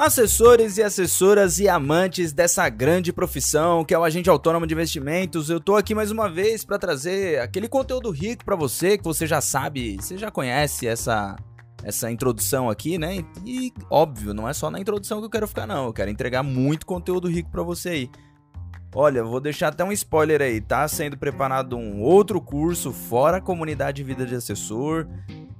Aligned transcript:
Assessores 0.00 0.78
e 0.78 0.82
assessoras 0.82 1.58
e 1.58 1.68
amantes 1.68 2.32
dessa 2.32 2.66
grande 2.70 3.12
profissão 3.12 3.84
que 3.84 3.92
é 3.92 3.98
o 3.98 4.02
agente 4.02 4.30
autônomo 4.30 4.66
de 4.66 4.72
investimentos, 4.72 5.50
eu 5.50 5.60
tô 5.60 5.76
aqui 5.76 5.94
mais 5.94 6.10
uma 6.10 6.26
vez 6.26 6.64
para 6.64 6.78
trazer 6.78 7.38
aquele 7.38 7.68
conteúdo 7.68 8.10
rico 8.10 8.42
para 8.42 8.56
você 8.56 8.96
que 8.96 9.04
você 9.04 9.26
já 9.26 9.42
sabe, 9.42 9.96
você 9.96 10.16
já 10.16 10.30
conhece 10.30 10.86
essa 10.86 11.36
essa 11.84 12.10
introdução 12.10 12.70
aqui, 12.70 12.96
né? 12.96 13.22
E 13.44 13.74
óbvio, 13.90 14.32
não 14.32 14.48
é 14.48 14.54
só 14.54 14.70
na 14.70 14.80
introdução 14.80 15.18
que 15.18 15.26
eu 15.26 15.30
quero 15.30 15.46
ficar 15.46 15.66
não, 15.66 15.84
eu 15.84 15.92
quero 15.92 16.10
entregar 16.10 16.42
muito 16.42 16.86
conteúdo 16.86 17.28
rico 17.28 17.50
para 17.50 17.62
você 17.62 17.90
aí. 17.90 18.10
Olha, 18.94 19.22
vou 19.22 19.38
deixar 19.38 19.68
até 19.68 19.84
um 19.84 19.92
spoiler 19.92 20.40
aí, 20.40 20.62
tá 20.62 20.88
sendo 20.88 21.18
preparado 21.18 21.76
um 21.76 22.00
outro 22.00 22.40
curso 22.40 22.90
fora 22.90 23.36
a 23.36 23.40
comunidade 23.42 24.02
Vida 24.02 24.24
de 24.24 24.34
Assessor, 24.34 25.06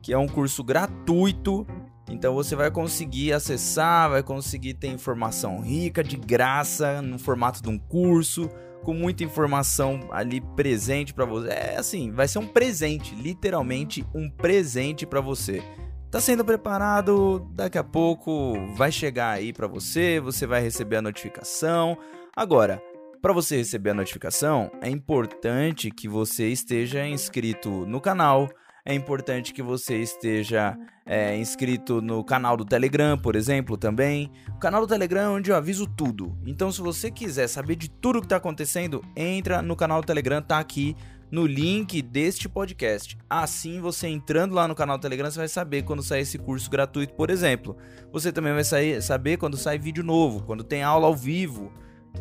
que 0.01 0.15
é 0.15 0.17
um 0.17 0.27
curso 0.27 0.65
gratuito 0.65 1.67
então 2.11 2.35
você 2.35 2.57
vai 2.57 2.71
conseguir 2.71 3.33
acessar, 3.33 4.11
vai 4.11 4.23
conseguir 4.23 4.75
ter 4.75 4.89
informação 4.89 5.61
rica, 5.61 6.03
de 6.03 6.17
graça, 6.17 7.01
no 7.01 7.19
formato 7.19 7.63
de 7.63 7.69
um 7.69 7.79
curso, 7.79 8.51
com 8.83 8.93
muita 8.93 9.23
informação 9.23 10.09
ali 10.11 10.41
presente 10.41 11.15
para 11.15 11.25
você. 11.25 11.49
É 11.49 11.77
assim, 11.79 12.11
vai 12.11 12.27
ser 12.27 12.39
um 12.39 12.47
presente, 12.47 13.15
literalmente 13.15 14.05
um 14.15 14.29
presente 14.29 15.07
para 15.07 15.21
você. 15.21 15.63
Tá 16.11 16.21
sendo 16.21 16.45
preparado, 16.45 17.49
daqui 17.55 17.79
a 17.79 17.85
pouco 17.85 18.55
vai 18.75 18.91
chegar 18.91 19.31
aí 19.31 19.53
para 19.53 19.69
você, 19.69 20.19
você 20.19 20.45
vai 20.45 20.61
receber 20.61 20.97
a 20.97 21.03
notificação. 21.03 21.97
Agora, 22.35 22.83
para 23.23 23.33
você 23.33 23.59
receber 23.59 23.91
a 23.91 23.95
notificação, 23.95 24.73
é 24.81 24.89
importante 24.89 25.91
que 25.91 26.09
você 26.09 26.49
esteja 26.49 27.07
inscrito 27.07 27.71
no 27.87 28.01
canal, 28.01 28.49
é 28.85 28.95
importante 28.95 29.53
que 29.53 29.63
você 29.63 29.99
esteja 29.99 30.77
é, 31.05 31.37
inscrito 31.37 32.01
no 32.01 32.25
canal 32.25 32.57
do 32.57 32.65
Telegram, 32.65 33.19
por 33.19 33.37
exemplo, 33.37 33.77
também. 33.77 34.31
O 34.49 34.59
canal 34.59 34.81
do 34.81 34.87
Telegram 34.87 35.21
é 35.23 35.29
onde 35.29 35.51
eu 35.51 35.57
aviso 35.57 35.87
tudo. 35.87 36.37
Então, 36.47 36.71
se 36.73 36.81
você 36.81 37.11
quiser 37.11 37.49
saber 37.49 37.77
de 37.77 37.91
tudo 37.91 38.21
que 38.21 38.27
está 38.27 38.37
acontecendo, 38.37 39.05
entra 39.17 39.61
no 39.63 39.77
canal 39.77 40.01
do 40.01 40.07
Telegram, 40.07 40.41
tá 40.41 40.59
aqui 40.59 40.97
no 41.31 41.47
link 41.47 42.03
deste 42.03 42.49
podcast. 42.49 43.17
Assim, 43.29 43.81
você 43.81 44.09
entrando 44.09 44.55
lá 44.55 44.67
no 44.67 44.75
canal 44.75 44.99
do 44.99 45.03
Telegram, 45.03 45.31
você 45.31 45.39
vai 45.39 45.49
saber 45.49 45.83
quando 45.83 46.03
sair 46.03 46.23
esse 46.23 46.39
curso 46.39 46.69
gratuito, 46.69 47.15
por 47.15 47.31
exemplo. 47.31 47.77
Você 48.13 48.33
também 48.33 48.53
vai 48.53 48.65
sair, 48.65 49.01
saber 49.03 49.37
quando 49.37 49.57
sai 49.57 49.79
vídeo 49.79 50.03
novo, 50.03 50.43
quando 50.43 50.65
tem 50.65 50.83
aula 50.83 51.07
ao 51.07 51.15
vivo 51.15 51.73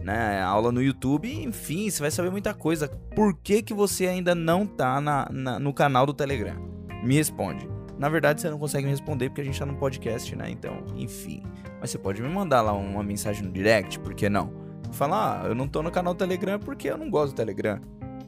né, 0.03 0.41
aula 0.41 0.71
no 0.71 0.81
YouTube, 0.81 1.31
enfim, 1.43 1.89
você 1.89 2.01
vai 2.01 2.11
saber 2.11 2.29
muita 2.29 2.53
coisa. 2.53 2.87
Por 3.15 3.35
que, 3.35 3.61
que 3.61 3.73
você 3.73 4.07
ainda 4.07 4.33
não 4.33 4.65
tá 4.65 4.99
na, 5.01 5.27
na, 5.31 5.59
no 5.59 5.73
canal 5.73 6.05
do 6.05 6.13
Telegram? 6.13 6.55
Me 7.03 7.15
responde. 7.15 7.67
Na 7.97 8.07
verdade, 8.07 8.39
você 8.39 8.49
não 8.49 8.57
consegue 8.57 8.85
me 8.85 8.91
responder 8.91 9.29
porque 9.29 9.41
a 9.41 9.43
gente 9.43 9.59
tá 9.59 9.65
no 9.65 9.75
podcast, 9.75 10.33
né? 10.35 10.49
Então, 10.49 10.85
enfim. 10.95 11.43
Mas 11.81 11.89
você 11.89 11.97
pode 11.97 12.21
me 12.21 12.29
mandar 12.29 12.61
lá 12.61 12.71
uma 12.71 13.03
mensagem 13.03 13.43
no 13.43 13.51
direct, 13.51 13.99
por 13.99 14.13
que 14.13 14.29
não? 14.29 14.53
Falar, 14.93 15.41
ah, 15.43 15.47
eu 15.47 15.53
não 15.53 15.67
tô 15.67 15.83
no 15.83 15.91
canal 15.91 16.13
do 16.13 16.17
Telegram 16.17 16.57
porque 16.59 16.89
eu 16.89 16.97
não 16.97 17.09
gosto 17.09 17.33
do 17.33 17.35
Telegram. 17.35 17.79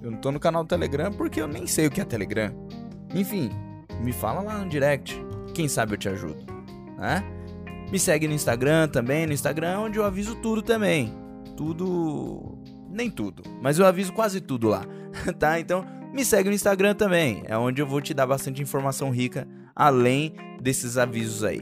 Eu 0.01 0.11
não 0.11 0.17
tô 0.17 0.31
no 0.31 0.39
canal 0.39 0.63
do 0.63 0.67
Telegram 0.67 1.11
porque 1.11 1.41
eu 1.41 1.47
nem 1.47 1.65
sei 1.65 1.87
o 1.87 1.91
que 1.91 2.01
é 2.01 2.05
Telegram. 2.05 2.53
Enfim, 3.15 3.49
me 4.01 4.11
fala 4.11 4.41
lá 4.41 4.57
no 4.57 4.69
direct. 4.69 5.19
Quem 5.53 5.67
sabe 5.67 5.93
eu 5.93 5.97
te 5.97 6.09
ajudo, 6.09 6.45
né? 6.97 7.23
Me 7.91 7.99
segue 7.99 8.27
no 8.27 8.33
Instagram 8.33 8.87
também, 8.87 9.25
no 9.25 9.33
Instagram 9.33 9.79
onde 9.79 9.97
eu 9.99 10.05
aviso 10.05 10.35
tudo 10.35 10.61
também 10.61 11.20
tudo. 11.52 12.57
Nem 12.89 13.09
tudo, 13.09 13.44
mas 13.61 13.80
eu 13.80 13.85
aviso 13.85 14.11
quase 14.11 14.41
tudo 14.41 14.67
lá, 14.67 14.83
tá? 15.39 15.59
Então 15.59 15.85
me 16.13 16.25
segue 16.25 16.49
no 16.49 16.55
Instagram 16.55 16.94
também, 16.94 17.44
é 17.45 17.57
onde 17.57 17.81
eu 17.81 17.88
vou 17.88 18.02
te 18.02 18.13
dar 18.13 18.27
bastante 18.27 18.61
informação 18.61 19.09
rica, 19.11 19.47
além 19.73 20.33
desses 20.61 20.97
avisos 20.97 21.44
aí. 21.44 21.61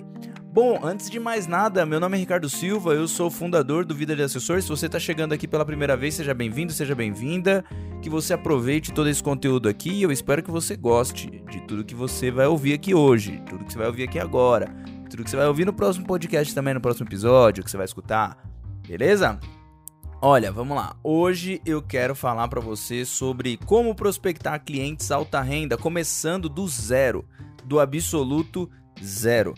Bom, 0.51 0.79
antes 0.83 1.11
de 1.11 1.19
mais 1.19 1.45
nada, 1.45 1.85
meu 1.85 1.99
nome 1.99 2.17
é 2.17 2.19
Ricardo 2.19 2.49
Silva, 2.49 2.95
eu 2.95 3.07
sou 3.07 3.29
fundador 3.29 3.85
do 3.85 3.93
Vida 3.93 4.15
de 4.15 4.23
Assessor. 4.23 4.59
Se 4.63 4.67
você 4.67 4.87
está 4.87 4.99
chegando 4.99 5.31
aqui 5.31 5.47
pela 5.47 5.63
primeira 5.63 5.95
vez, 5.95 6.15
seja 6.15 6.33
bem-vindo, 6.33 6.73
seja 6.73 6.95
bem-vinda. 6.95 7.63
Que 8.01 8.09
você 8.09 8.33
aproveite 8.33 8.91
todo 8.91 9.07
esse 9.07 9.21
conteúdo 9.21 9.69
aqui 9.69 9.91
e 9.91 10.01
eu 10.01 10.11
espero 10.11 10.41
que 10.41 10.49
você 10.49 10.75
goste 10.75 11.43
de 11.51 11.61
tudo 11.61 11.85
que 11.85 11.93
você 11.93 12.31
vai 12.31 12.47
ouvir 12.47 12.73
aqui 12.73 12.95
hoje, 12.95 13.39
tudo 13.47 13.63
que 13.63 13.71
você 13.71 13.77
vai 13.77 13.87
ouvir 13.87 14.03
aqui 14.05 14.17
agora, 14.17 14.73
tudo 15.07 15.23
que 15.23 15.29
você 15.29 15.37
vai 15.37 15.47
ouvir 15.47 15.65
no 15.65 15.73
próximo 15.73 16.07
podcast 16.07 16.53
também, 16.55 16.73
no 16.73 16.81
próximo 16.81 17.07
episódio 17.07 17.63
que 17.63 17.69
você 17.69 17.77
vai 17.77 17.85
escutar. 17.85 18.35
Beleza? 18.87 19.39
Olha, 20.21 20.51
vamos 20.51 20.75
lá. 20.75 20.97
Hoje 21.01 21.61
eu 21.65 21.81
quero 21.81 22.13
falar 22.13 22.49
para 22.49 22.59
você 22.59 23.05
sobre 23.05 23.55
como 23.55 23.95
prospectar 23.95 24.61
clientes 24.61 25.11
alta 25.11 25.39
renda, 25.39 25.77
começando 25.77 26.49
do 26.49 26.67
zero, 26.67 27.25
do 27.63 27.79
absoluto 27.79 28.69
zero. 29.01 29.53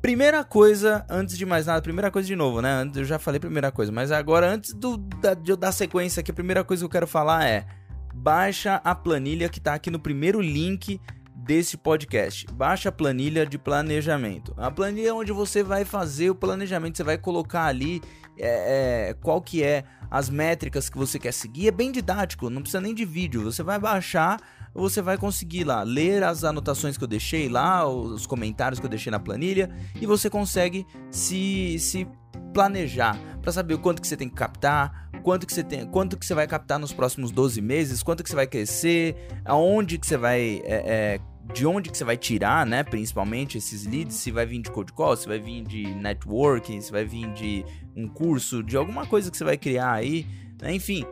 Primeira 0.00 0.44
coisa, 0.44 1.04
antes 1.10 1.36
de 1.36 1.44
mais 1.44 1.66
nada, 1.66 1.82
primeira 1.82 2.12
coisa 2.12 2.28
de 2.28 2.36
novo, 2.36 2.62
né? 2.62 2.88
Eu 2.94 3.04
já 3.04 3.18
falei 3.18 3.40
primeira 3.40 3.72
coisa, 3.72 3.90
mas 3.90 4.12
agora 4.12 4.48
antes 4.48 4.72
do, 4.72 4.96
da, 4.96 5.34
de 5.34 5.50
eu 5.50 5.56
dar 5.56 5.72
sequência 5.72 6.20
aqui, 6.20 6.30
a 6.30 6.34
primeira 6.34 6.62
coisa 6.62 6.82
que 6.82 6.86
eu 6.86 6.90
quero 6.90 7.08
falar 7.08 7.48
é 7.48 7.66
baixa 8.14 8.80
a 8.84 8.94
planilha 8.94 9.48
que 9.48 9.58
está 9.58 9.74
aqui 9.74 9.90
no 9.90 9.98
primeiro 9.98 10.40
link 10.40 11.00
desse 11.34 11.76
podcast. 11.76 12.46
Baixa 12.52 12.90
a 12.90 12.92
planilha 12.92 13.44
de 13.44 13.58
planejamento. 13.58 14.54
A 14.56 14.70
planilha 14.70 15.08
é 15.08 15.12
onde 15.12 15.32
você 15.32 15.60
vai 15.64 15.84
fazer 15.84 16.30
o 16.30 16.36
planejamento, 16.36 16.96
você 16.96 17.02
vai 17.02 17.18
colocar 17.18 17.64
ali 17.64 18.00
é, 18.38 19.10
é, 19.10 19.14
qual 19.14 19.40
que 19.40 19.62
é 19.62 19.84
as 20.10 20.30
métricas 20.30 20.88
que 20.88 20.96
você 20.96 21.18
quer 21.18 21.32
seguir. 21.32 21.68
É 21.68 21.70
bem 21.70 21.92
didático, 21.92 22.48
não 22.50 22.62
precisa 22.62 22.80
nem 22.80 22.94
de 22.94 23.04
vídeo. 23.04 23.42
Você 23.42 23.62
vai 23.62 23.78
baixar, 23.78 24.40
você 24.74 25.02
vai 25.02 25.18
conseguir 25.18 25.64
lá 25.64 25.82
ler 25.82 26.22
as 26.22 26.44
anotações 26.44 26.96
que 26.96 27.04
eu 27.04 27.08
deixei 27.08 27.48
lá, 27.48 27.86
os 27.86 28.26
comentários 28.26 28.80
que 28.80 28.86
eu 28.86 28.90
deixei 28.90 29.10
na 29.10 29.20
planilha 29.20 29.70
e 30.00 30.06
você 30.06 30.30
consegue 30.30 30.86
se, 31.10 31.78
se 31.78 32.06
planejar 32.52 33.18
para 33.42 33.52
saber 33.52 33.74
o 33.74 33.78
quanto 33.78 34.00
que 34.00 34.08
você 34.08 34.16
tem 34.16 34.28
que 34.28 34.34
captar, 34.34 35.10
quanto 35.22 35.46
que 35.46 35.52
você 35.52 35.62
tem, 35.62 35.86
quanto 35.86 36.16
que 36.16 36.24
você 36.24 36.34
vai 36.34 36.46
captar 36.46 36.78
nos 36.78 36.92
próximos 36.92 37.30
12 37.30 37.60
meses, 37.60 38.02
quanto 38.02 38.22
que 38.22 38.30
você 38.30 38.36
vai 38.36 38.46
crescer, 38.46 39.16
aonde 39.44 39.98
que 39.98 40.06
você 40.06 40.16
vai 40.16 40.62
é, 40.64 40.74
é, 40.86 41.20
de 41.52 41.66
onde 41.66 41.90
que 41.90 41.96
você 41.96 42.04
vai 42.04 42.16
tirar, 42.16 42.66
né? 42.66 42.82
Principalmente 42.82 43.58
esses 43.58 43.86
leads, 43.86 44.16
se 44.16 44.30
vai 44.30 44.46
vir 44.46 44.60
de 44.60 44.70
cold 44.70 44.92
call, 44.92 45.16
se 45.16 45.26
vai 45.26 45.38
vir 45.38 45.62
de 45.64 45.94
networking, 45.94 46.80
se 46.80 46.92
vai 46.92 47.04
vir 47.04 47.32
de 47.32 47.64
um 47.96 48.06
curso, 48.06 48.62
de 48.62 48.76
alguma 48.76 49.06
coisa 49.06 49.30
que 49.30 49.36
você 49.36 49.44
vai 49.44 49.56
criar 49.56 49.92
aí, 49.92 50.26
né? 50.60 50.74
enfim, 50.74 51.04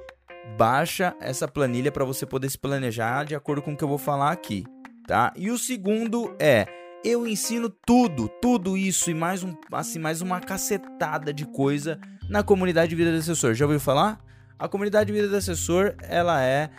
baixa 0.57 1.17
essa 1.21 1.49
planilha 1.49 1.91
para 1.91 2.05
você 2.05 2.25
poder 2.25 2.51
se 2.51 2.59
planejar 2.59 3.25
de 3.25 3.35
acordo 3.35 3.63
com 3.63 3.73
o 3.73 3.77
que 3.77 3.83
eu 3.83 3.89
vou 3.89 3.99
falar 3.99 4.31
aqui, 4.31 4.65
tá? 5.07 5.33
E 5.37 5.51
o 5.51 5.59
segundo 5.59 6.35
é 6.39 6.67
eu 7.05 7.27
ensino 7.27 7.71
tudo, 7.87 8.29
tudo 8.41 8.77
isso 8.77 9.11
e 9.11 9.15
mais 9.15 9.43
um, 9.45 9.55
assim, 9.73 9.99
mais 9.99 10.21
uma 10.21 10.41
cacetada 10.41 11.33
de 11.33 11.47
coisa 11.47 12.01
na 12.29 12.43
comunidade 12.43 12.95
Vida 12.95 13.13
de 13.13 13.19
Assessor. 13.19 13.55
Já 13.55 13.65
ouviu 13.65 13.79
falar? 13.79 14.21
A 14.59 14.69
comunidade 14.69 15.13
Vida 15.13 15.29
de 15.29 15.37
Assessor, 15.37 15.95
ela 16.03 16.43
é 16.43 16.71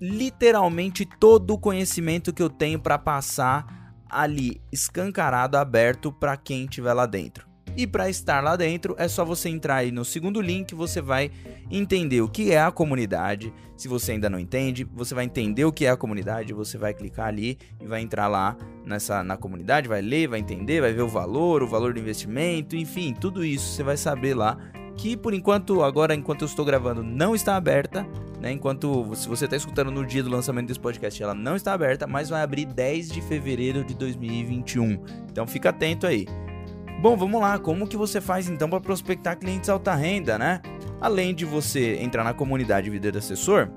literalmente 0.00 1.04
todo 1.04 1.52
o 1.52 1.58
conhecimento 1.58 2.32
que 2.32 2.42
eu 2.42 2.48
tenho 2.48 2.80
para 2.80 2.98
passar 2.98 3.94
ali 4.08 4.60
escancarado, 4.72 5.56
aberto 5.56 6.10
para 6.10 6.36
quem 6.36 6.64
estiver 6.64 6.92
lá 6.92 7.06
dentro. 7.06 7.50
E 7.76 7.86
para 7.86 8.10
estar 8.10 8.42
lá 8.42 8.56
dentro 8.56 8.96
é 8.98 9.06
só 9.06 9.24
você 9.24 9.48
entrar 9.48 9.76
aí 9.76 9.92
no 9.92 10.04
segundo 10.04 10.40
link, 10.40 10.74
você 10.74 11.00
vai 11.00 11.30
entender 11.70 12.20
o 12.20 12.28
que 12.28 12.50
é 12.50 12.60
a 12.60 12.70
comunidade. 12.70 13.52
Se 13.76 13.86
você 13.86 14.12
ainda 14.12 14.28
não 14.28 14.38
entende, 14.38 14.84
você 14.84 15.14
vai 15.14 15.24
entender 15.24 15.64
o 15.64 15.72
que 15.72 15.86
é 15.86 15.90
a 15.90 15.96
comunidade, 15.96 16.52
você 16.52 16.76
vai 16.76 16.92
clicar 16.92 17.28
ali 17.28 17.58
e 17.80 17.86
vai 17.86 18.00
entrar 18.02 18.26
lá 18.26 18.56
nessa 18.84 19.22
na 19.22 19.36
comunidade, 19.36 19.88
vai 19.88 20.02
ler, 20.02 20.28
vai 20.28 20.40
entender, 20.40 20.80
vai 20.80 20.92
ver 20.92 21.02
o 21.02 21.08
valor, 21.08 21.62
o 21.62 21.68
valor 21.68 21.94
do 21.94 22.00
investimento, 22.00 22.74
enfim, 22.74 23.14
tudo 23.14 23.44
isso 23.44 23.74
você 23.74 23.82
vai 23.82 23.96
saber 23.96 24.34
lá 24.34 24.58
que 24.96 25.16
por 25.16 25.32
enquanto, 25.32 25.82
agora 25.82 26.14
enquanto 26.14 26.42
eu 26.42 26.46
estou 26.46 26.64
gravando, 26.64 27.02
não 27.02 27.34
está 27.34 27.56
aberta, 27.56 28.06
né? 28.40 28.50
Enquanto 28.52 29.14
se 29.14 29.28
você 29.28 29.44
está 29.44 29.56
escutando 29.56 29.90
no 29.90 30.04
dia 30.04 30.22
do 30.22 30.30
lançamento 30.30 30.68
desse 30.68 30.80
podcast, 30.80 31.22
ela 31.22 31.34
não 31.34 31.56
está 31.56 31.72
aberta, 31.72 32.06
mas 32.06 32.30
vai 32.30 32.42
abrir 32.42 32.64
10 32.64 33.10
de 33.10 33.20
fevereiro 33.20 33.84
de 33.84 33.94
2021. 33.94 35.02
Então 35.30 35.46
fica 35.46 35.68
atento 35.68 36.06
aí. 36.06 36.26
Bom, 37.00 37.16
vamos 37.16 37.40
lá, 37.40 37.58
como 37.58 37.86
que 37.86 37.96
você 37.96 38.20
faz 38.20 38.48
então 38.48 38.68
para 38.68 38.80
prospectar 38.80 39.38
clientes 39.38 39.68
alta 39.68 39.94
renda, 39.94 40.38
né? 40.38 40.60
Além 41.00 41.34
de 41.34 41.44
você 41.44 41.96
entrar 41.96 42.24
na 42.24 42.34
comunidade 42.34 42.90
do 42.90 43.18
Assessor, 43.18 43.70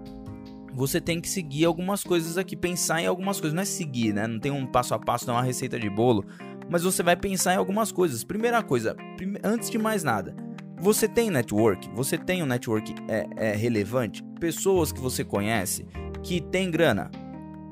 você 0.73 0.99
tem 0.99 1.21
que 1.21 1.29
seguir 1.29 1.65
algumas 1.65 2.03
coisas 2.03 2.37
aqui, 2.37 2.55
pensar 2.55 3.01
em 3.01 3.05
algumas 3.05 3.39
coisas, 3.39 3.55
não 3.55 3.61
é 3.61 3.65
seguir, 3.65 4.13
né? 4.13 4.27
Não 4.27 4.39
tem 4.39 4.51
um 4.51 4.65
passo 4.65 4.93
a 4.93 4.99
passo, 4.99 5.27
não 5.27 5.35
é 5.35 5.37
uma 5.37 5.43
receita 5.43 5.79
de 5.79 5.89
bolo, 5.89 6.25
mas 6.69 6.83
você 6.83 7.03
vai 7.03 7.15
pensar 7.15 7.53
em 7.53 7.57
algumas 7.57 7.91
coisas. 7.91 8.23
Primeira 8.23 8.61
coisa, 8.61 8.95
antes 9.43 9.69
de 9.69 9.77
mais 9.77 10.03
nada, 10.03 10.35
você 10.83 11.07
tem 11.07 11.31
network? 11.31 11.89
Você 11.95 12.17
tem 12.17 12.43
um 12.43 12.45
network 12.45 12.93
é, 13.07 13.25
é, 13.37 13.55
relevante? 13.55 14.21
Pessoas 14.37 14.91
que 14.91 14.99
você 14.99 15.23
conhece 15.23 15.87
que 16.21 16.41
tem 16.41 16.69
grana? 16.69 17.09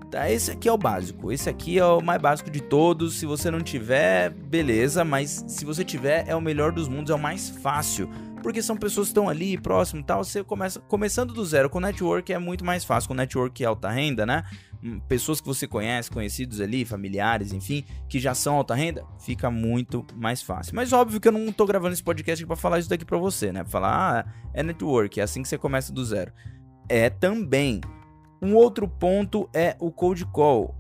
Tá, 0.10 0.32
esse 0.32 0.52
aqui 0.52 0.70
é 0.70 0.72
o 0.72 0.78
básico. 0.78 1.30
Esse 1.30 1.50
aqui 1.50 1.78
é 1.78 1.86
o 1.86 2.00
mais 2.00 2.22
básico 2.22 2.50
de 2.50 2.62
todos. 2.62 3.20
Se 3.20 3.26
você 3.26 3.52
não 3.52 3.60
tiver, 3.60 4.30
beleza, 4.30 5.04
mas 5.04 5.44
se 5.46 5.66
você 5.66 5.84
tiver, 5.84 6.24
é 6.26 6.34
o 6.34 6.42
melhor 6.42 6.72
dos 6.72 6.88
mundos, 6.88 7.12
é 7.12 7.14
o 7.14 7.20
mais 7.20 7.50
fácil. 7.50 8.10
Porque 8.42 8.62
são 8.62 8.78
pessoas 8.78 9.08
que 9.08 9.12
estão 9.12 9.28
ali 9.28 9.58
próximo 9.58 10.00
e 10.00 10.04
tal. 10.06 10.24
Você 10.24 10.42
começa 10.42 10.80
começando 10.80 11.34
do 11.34 11.44
zero 11.46 11.70
com 11.70 11.82
network 11.82 12.32
é 12.32 12.40
muito 12.40 12.64
mais 12.64 12.86
fácil. 12.86 13.10
Com 13.10 13.14
network 13.14 13.64
alta 13.66 13.90
renda, 13.90 14.26
né? 14.26 14.44
Hum, 14.84 15.00
pessoas 15.02 15.40
que 15.40 15.48
você 15.48 15.68
conhece, 15.68 16.10
conhecidos 16.10 16.62
ali, 16.62 16.86
familiares, 16.86 17.54
enfim, 17.54 17.84
que 18.08 18.20
já 18.20 18.34
são 18.34 18.56
alta 18.56 18.76
renda, 18.76 19.06
fica 19.20 19.50
muito 19.50 20.06
mais 20.16 20.42
fácil. 20.42 20.76
Mas 20.76 20.94
óbvio 20.94 21.20
que 21.20 21.28
eu 21.28 21.32
não 21.32 21.52
tô 21.52 21.66
gravando 21.66 21.94
esse 21.94 22.04
podcast 22.04 22.46
para 22.46 22.56
falar 22.56 22.80
isso 22.80 22.90
daqui 22.90 23.06
para 23.06 23.18
você, 23.18 23.52
né? 23.52 23.64
Pra 23.64 23.72
falar, 23.72 24.26
ah, 24.26 24.34
é 24.54 24.64
network, 24.64 25.20
é 25.20 25.24
assim 25.24 25.42
que 25.42 25.48
você 25.48 25.58
começa 25.58 25.92
do 25.92 26.04
zero. 26.04 26.32
É 26.90 27.10
também. 27.10 27.82
Um 28.42 28.56
outro 28.56 28.88
ponto 28.88 29.50
é 29.54 29.76
o 29.80 29.92
cold 29.92 30.26
call. 30.26 30.76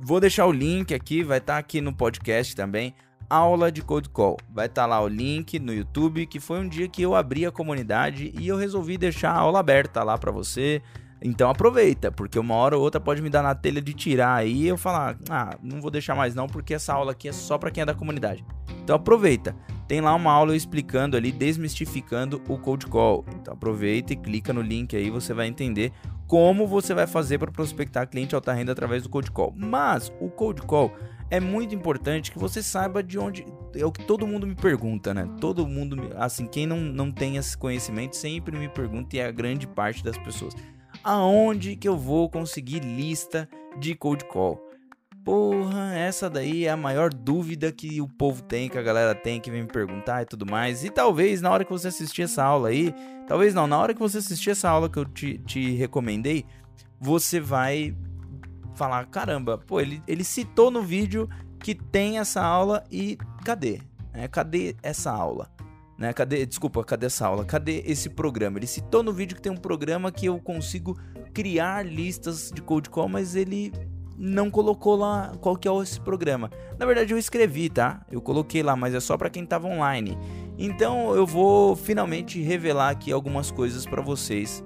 Vou 0.00 0.20
deixar 0.20 0.46
o 0.46 0.52
link 0.52 0.94
aqui, 0.94 1.22
vai 1.22 1.38
estar 1.38 1.54
tá 1.54 1.58
aqui 1.58 1.80
no 1.80 1.92
podcast 1.92 2.54
também 2.54 2.94
aula 3.32 3.72
de 3.72 3.80
Code 3.80 4.10
Call. 4.10 4.36
Vai 4.50 4.66
estar 4.66 4.82
tá 4.82 4.86
lá 4.86 5.00
o 5.00 5.08
link 5.08 5.58
no 5.58 5.72
YouTube, 5.72 6.26
que 6.26 6.38
foi 6.38 6.58
um 6.58 6.68
dia 6.68 6.86
que 6.86 7.00
eu 7.00 7.14
abri 7.14 7.46
a 7.46 7.50
comunidade 7.50 8.30
e 8.38 8.46
eu 8.46 8.58
resolvi 8.58 8.98
deixar 8.98 9.30
a 9.30 9.38
aula 9.38 9.58
aberta 9.58 10.02
lá 10.02 10.18
para 10.18 10.30
você. 10.30 10.82
Então 11.24 11.48
aproveita, 11.48 12.10
porque 12.10 12.38
uma 12.38 12.54
hora 12.54 12.76
ou 12.76 12.82
outra 12.82 13.00
pode 13.00 13.22
me 13.22 13.30
dar 13.30 13.42
na 13.42 13.54
telha 13.54 13.80
de 13.80 13.94
tirar 13.94 14.34
aí 14.34 14.62
e 14.62 14.68
eu 14.68 14.76
falar, 14.76 15.16
ah, 15.30 15.56
não 15.62 15.80
vou 15.80 15.90
deixar 15.90 16.14
mais 16.14 16.34
não, 16.34 16.46
porque 16.46 16.74
essa 16.74 16.92
aula 16.92 17.12
aqui 17.12 17.28
é 17.28 17.32
só 17.32 17.56
para 17.56 17.70
quem 17.70 17.82
é 17.82 17.86
da 17.86 17.94
comunidade. 17.94 18.44
Então 18.82 18.96
aproveita. 18.96 19.54
Tem 19.86 20.00
lá 20.00 20.14
uma 20.14 20.32
aula 20.32 20.56
explicando 20.56 21.16
ali, 21.16 21.30
desmistificando 21.30 22.42
o 22.48 22.58
Code 22.58 22.86
Call. 22.86 23.24
Então 23.36 23.54
aproveita 23.54 24.12
e 24.12 24.16
clica 24.16 24.52
no 24.52 24.62
link 24.62 24.96
aí, 24.96 25.10
você 25.10 25.32
vai 25.32 25.46
entender 25.46 25.92
como 26.26 26.66
você 26.66 26.94
vai 26.94 27.06
fazer 27.06 27.38
para 27.38 27.52
prospectar 27.52 28.08
cliente 28.08 28.34
alta 28.34 28.52
renda 28.52 28.72
através 28.72 29.02
do 29.02 29.08
Code 29.08 29.30
Call. 29.30 29.52
Mas 29.56 30.10
o 30.18 30.30
Code 30.30 30.62
Call 30.62 30.92
é 31.30 31.38
muito 31.40 31.74
importante 31.74 32.30
que 32.30 32.38
você 32.38 32.62
saiba 32.62 33.02
de 33.02 33.18
onde. 33.18 33.46
É 33.74 33.86
o 33.86 33.92
que 33.92 34.04
todo 34.04 34.26
mundo 34.26 34.46
me 34.46 34.54
pergunta, 34.54 35.14
né? 35.14 35.26
Todo 35.40 35.66
mundo, 35.66 36.10
assim, 36.16 36.46
quem 36.46 36.66
não, 36.66 36.78
não 36.78 37.10
tem 37.10 37.36
esse 37.36 37.56
conhecimento 37.56 38.16
sempre 38.16 38.58
me 38.58 38.68
pergunta, 38.68 39.16
e 39.16 39.18
é 39.18 39.26
a 39.26 39.30
grande 39.30 39.66
parte 39.66 40.04
das 40.04 40.18
pessoas. 40.18 40.54
Aonde 41.04 41.74
que 41.74 41.88
eu 41.88 41.96
vou 41.96 42.28
conseguir 42.28 42.80
lista 42.80 43.48
de 43.78 43.94
cold 43.94 44.24
call? 44.26 44.60
Porra, 45.24 45.94
essa 45.94 46.28
daí 46.28 46.64
é 46.66 46.70
a 46.70 46.76
maior 46.76 47.12
dúvida 47.12 47.70
que 47.70 48.00
o 48.00 48.08
povo 48.08 48.42
tem, 48.42 48.68
que 48.68 48.78
a 48.78 48.82
galera 48.82 49.14
tem, 49.14 49.40
que 49.40 49.50
vem 49.50 49.62
me 49.62 49.68
perguntar 49.68 50.22
e 50.22 50.26
tudo 50.26 50.44
mais. 50.44 50.84
E 50.84 50.90
talvez 50.90 51.40
na 51.40 51.50
hora 51.50 51.64
que 51.64 51.70
você 51.70 51.88
assistir 51.88 52.22
essa 52.22 52.42
aula 52.44 52.68
aí, 52.68 52.94
talvez 53.26 53.54
não, 53.54 53.66
na 53.66 53.78
hora 53.78 53.94
que 53.94 54.00
você 54.00 54.18
assistir 54.18 54.50
essa 54.50 54.68
aula 54.68 54.88
que 54.88 54.98
eu 54.98 55.04
te, 55.04 55.38
te 55.38 55.72
recomendei, 55.72 56.44
você 57.00 57.40
vai 57.40 57.96
falar, 58.74 59.06
caramba, 59.06 59.58
pô, 59.58 59.80
ele, 59.80 60.02
ele 60.08 60.24
citou 60.24 60.70
no 60.70 60.82
vídeo 60.82 61.28
que 61.58 61.74
tem 61.74 62.18
essa 62.18 62.42
aula 62.42 62.84
e 62.90 63.16
cadê? 63.44 63.80
É, 64.12 64.26
cadê 64.26 64.76
essa 64.82 65.10
aula? 65.10 65.48
Né? 66.02 66.12
Cadê, 66.12 66.44
desculpa, 66.44 66.82
cadê 66.82 67.06
essa 67.06 67.28
aula? 67.28 67.44
Cadê 67.44 67.84
esse 67.86 68.10
programa? 68.10 68.58
Ele 68.58 68.66
citou 68.66 69.04
no 69.04 69.12
vídeo 69.12 69.36
que 69.36 69.40
tem 69.40 69.52
um 69.52 69.56
programa 69.56 70.10
que 70.10 70.26
eu 70.26 70.36
consigo 70.40 70.98
criar 71.32 71.86
listas 71.86 72.50
de 72.52 72.60
cold 72.60 72.90
call, 72.90 73.08
mas 73.08 73.36
ele 73.36 73.72
não 74.18 74.50
colocou 74.50 74.96
lá 74.96 75.32
qual 75.40 75.56
que 75.56 75.68
é 75.68 75.72
esse 75.80 76.00
programa. 76.00 76.50
Na 76.76 76.84
verdade 76.86 77.12
eu 77.12 77.18
escrevi, 77.18 77.70
tá? 77.70 78.04
Eu 78.10 78.20
coloquei 78.20 78.64
lá, 78.64 78.74
mas 78.74 78.94
é 78.94 78.98
só 78.98 79.16
para 79.16 79.30
quem 79.30 79.46
tava 79.46 79.68
online. 79.68 80.18
Então 80.58 81.14
eu 81.14 81.24
vou 81.24 81.76
finalmente 81.76 82.42
revelar 82.42 82.90
aqui 82.90 83.12
algumas 83.12 83.52
coisas 83.52 83.86
para 83.86 84.02
vocês 84.02 84.60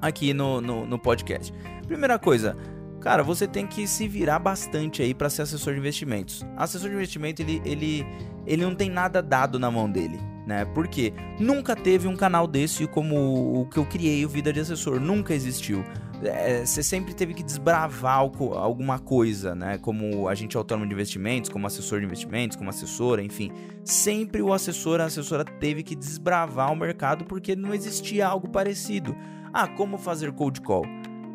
aqui 0.00 0.32
no, 0.32 0.60
no, 0.60 0.86
no 0.86 0.96
podcast. 0.96 1.52
Primeira 1.88 2.20
coisa, 2.20 2.56
Cara, 3.00 3.24
você 3.24 3.48
tem 3.48 3.66
que 3.66 3.84
se 3.88 4.06
virar 4.06 4.38
bastante 4.38 5.02
aí 5.02 5.12
para 5.12 5.28
ser 5.28 5.42
assessor 5.42 5.72
de 5.72 5.80
investimentos. 5.80 6.46
Assessor 6.56 6.88
de 6.88 6.94
investimento, 6.94 7.42
ele, 7.42 7.60
ele, 7.64 8.06
ele 8.46 8.62
não 8.62 8.76
tem 8.76 8.88
nada 8.88 9.20
dado 9.20 9.58
na 9.58 9.72
mão 9.72 9.90
dele, 9.90 10.20
né? 10.46 10.64
Porque 10.64 11.12
nunca 11.38 11.76
teve 11.76 12.08
um 12.08 12.16
canal 12.16 12.46
desse 12.46 12.86
como 12.86 13.60
o 13.60 13.66
que 13.66 13.78
eu 13.78 13.86
criei, 13.86 14.24
o 14.24 14.28
Vida 14.28 14.52
de 14.52 14.60
Assessor. 14.60 15.00
Nunca 15.00 15.34
existiu. 15.34 15.84
É, 16.24 16.64
você 16.64 16.82
sempre 16.82 17.14
teve 17.14 17.34
que 17.34 17.42
desbravar 17.42 18.18
alguma 18.18 18.98
coisa, 18.98 19.54
né? 19.54 19.78
Como 19.78 20.28
agente 20.28 20.56
autônomo 20.56 20.86
de 20.86 20.94
investimentos, 20.94 21.50
como 21.50 21.66
assessor 21.66 21.98
de 21.98 22.06
investimentos, 22.06 22.56
como 22.56 22.70
assessora, 22.70 23.22
enfim. 23.22 23.50
Sempre 23.84 24.40
o 24.40 24.52
assessor, 24.52 25.00
a 25.00 25.04
assessora 25.04 25.44
teve 25.44 25.82
que 25.82 25.96
desbravar 25.96 26.72
o 26.72 26.76
mercado 26.76 27.24
porque 27.24 27.56
não 27.56 27.74
existia 27.74 28.26
algo 28.26 28.48
parecido. 28.48 29.16
Ah, 29.52 29.66
como 29.66 29.98
fazer 29.98 30.32
cold 30.32 30.60
call? 30.60 30.86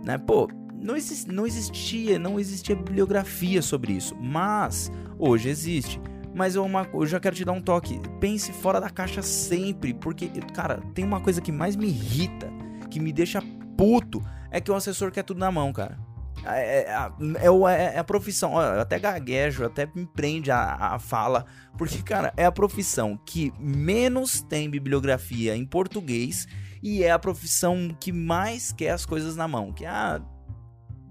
Né? 0.05 0.17
Pô, 0.17 0.47
não, 0.81 0.95
exist, 0.95 1.27
não 1.27 1.45
existia, 1.45 2.17
não 2.17 2.39
existia 2.39 2.75
bibliografia 2.75 3.61
sobre 3.61 3.93
isso, 3.93 4.15
mas 4.15 4.91
hoje 5.19 5.49
existe. 5.49 5.99
Mas 6.37 6.53
eu, 6.53 6.63
uma, 6.63 6.87
eu 6.93 7.05
já 7.07 7.19
quero 7.19 7.35
te 7.35 7.43
dar 7.43 7.51
um 7.51 7.61
toque. 7.61 7.99
Pense 8.19 8.53
fora 8.53 8.79
da 8.79 8.91
caixa 8.91 9.23
sempre, 9.23 9.91
porque, 9.91 10.27
cara, 10.53 10.79
tem 10.93 11.03
uma 11.03 11.19
coisa 11.19 11.41
que 11.41 11.51
mais 11.51 11.75
me 11.75 11.87
irrita, 11.87 12.47
que 12.91 12.99
me 12.99 13.11
deixa 13.11 13.41
puto, 13.75 14.21
é 14.51 14.61
que 14.61 14.69
o 14.69 14.75
assessor 14.75 15.11
quer 15.11 15.23
tudo 15.23 15.39
na 15.39 15.51
mão, 15.51 15.73
cara. 15.73 15.97
É, 16.45 16.81
é, 16.81 17.09
é, 17.41 17.47
é, 17.47 17.95
é 17.95 17.97
a 17.97 18.03
profissão, 18.03 18.61
eu 18.61 18.79
até 18.79 18.99
gaguejo, 18.99 19.65
até 19.65 19.89
me 19.95 20.05
prende 20.05 20.51
a, 20.51 20.75
a 20.75 20.99
fala, 20.99 21.43
porque, 21.75 22.03
cara, 22.03 22.31
é 22.37 22.45
a 22.45 22.51
profissão 22.51 23.19
que 23.25 23.51
menos 23.59 24.39
tem 24.39 24.69
bibliografia 24.69 25.55
em 25.55 25.65
português 25.65 26.47
e 26.83 27.03
é 27.03 27.09
a 27.09 27.17
profissão 27.17 27.89
que 27.99 28.11
mais 28.11 28.71
quer 28.71 28.91
as 28.91 29.07
coisas 29.07 29.35
na 29.35 29.47
mão. 29.47 29.73
Que, 29.73 29.87
ah, 29.87 30.21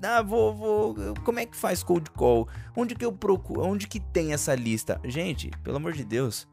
ah, 0.07 0.23
vou, 0.23 0.55
vou. 0.55 1.15
Como 1.25 1.39
é 1.39 1.47
que 1.47 1.57
faz 1.57 1.83
cold 1.83 2.11
call? 2.11 2.49
Onde 2.77 2.95
que 2.95 3.05
eu 3.05 3.13
procuro? 3.13 3.63
Onde 3.63 3.87
que 3.87 4.01
tem 4.01 4.33
essa 4.33 4.55
lista? 4.55 5.01
Gente, 5.05 5.51
pelo 5.63 5.77
amor 5.77 5.93
de 5.93 6.05
Deus, 6.05 6.47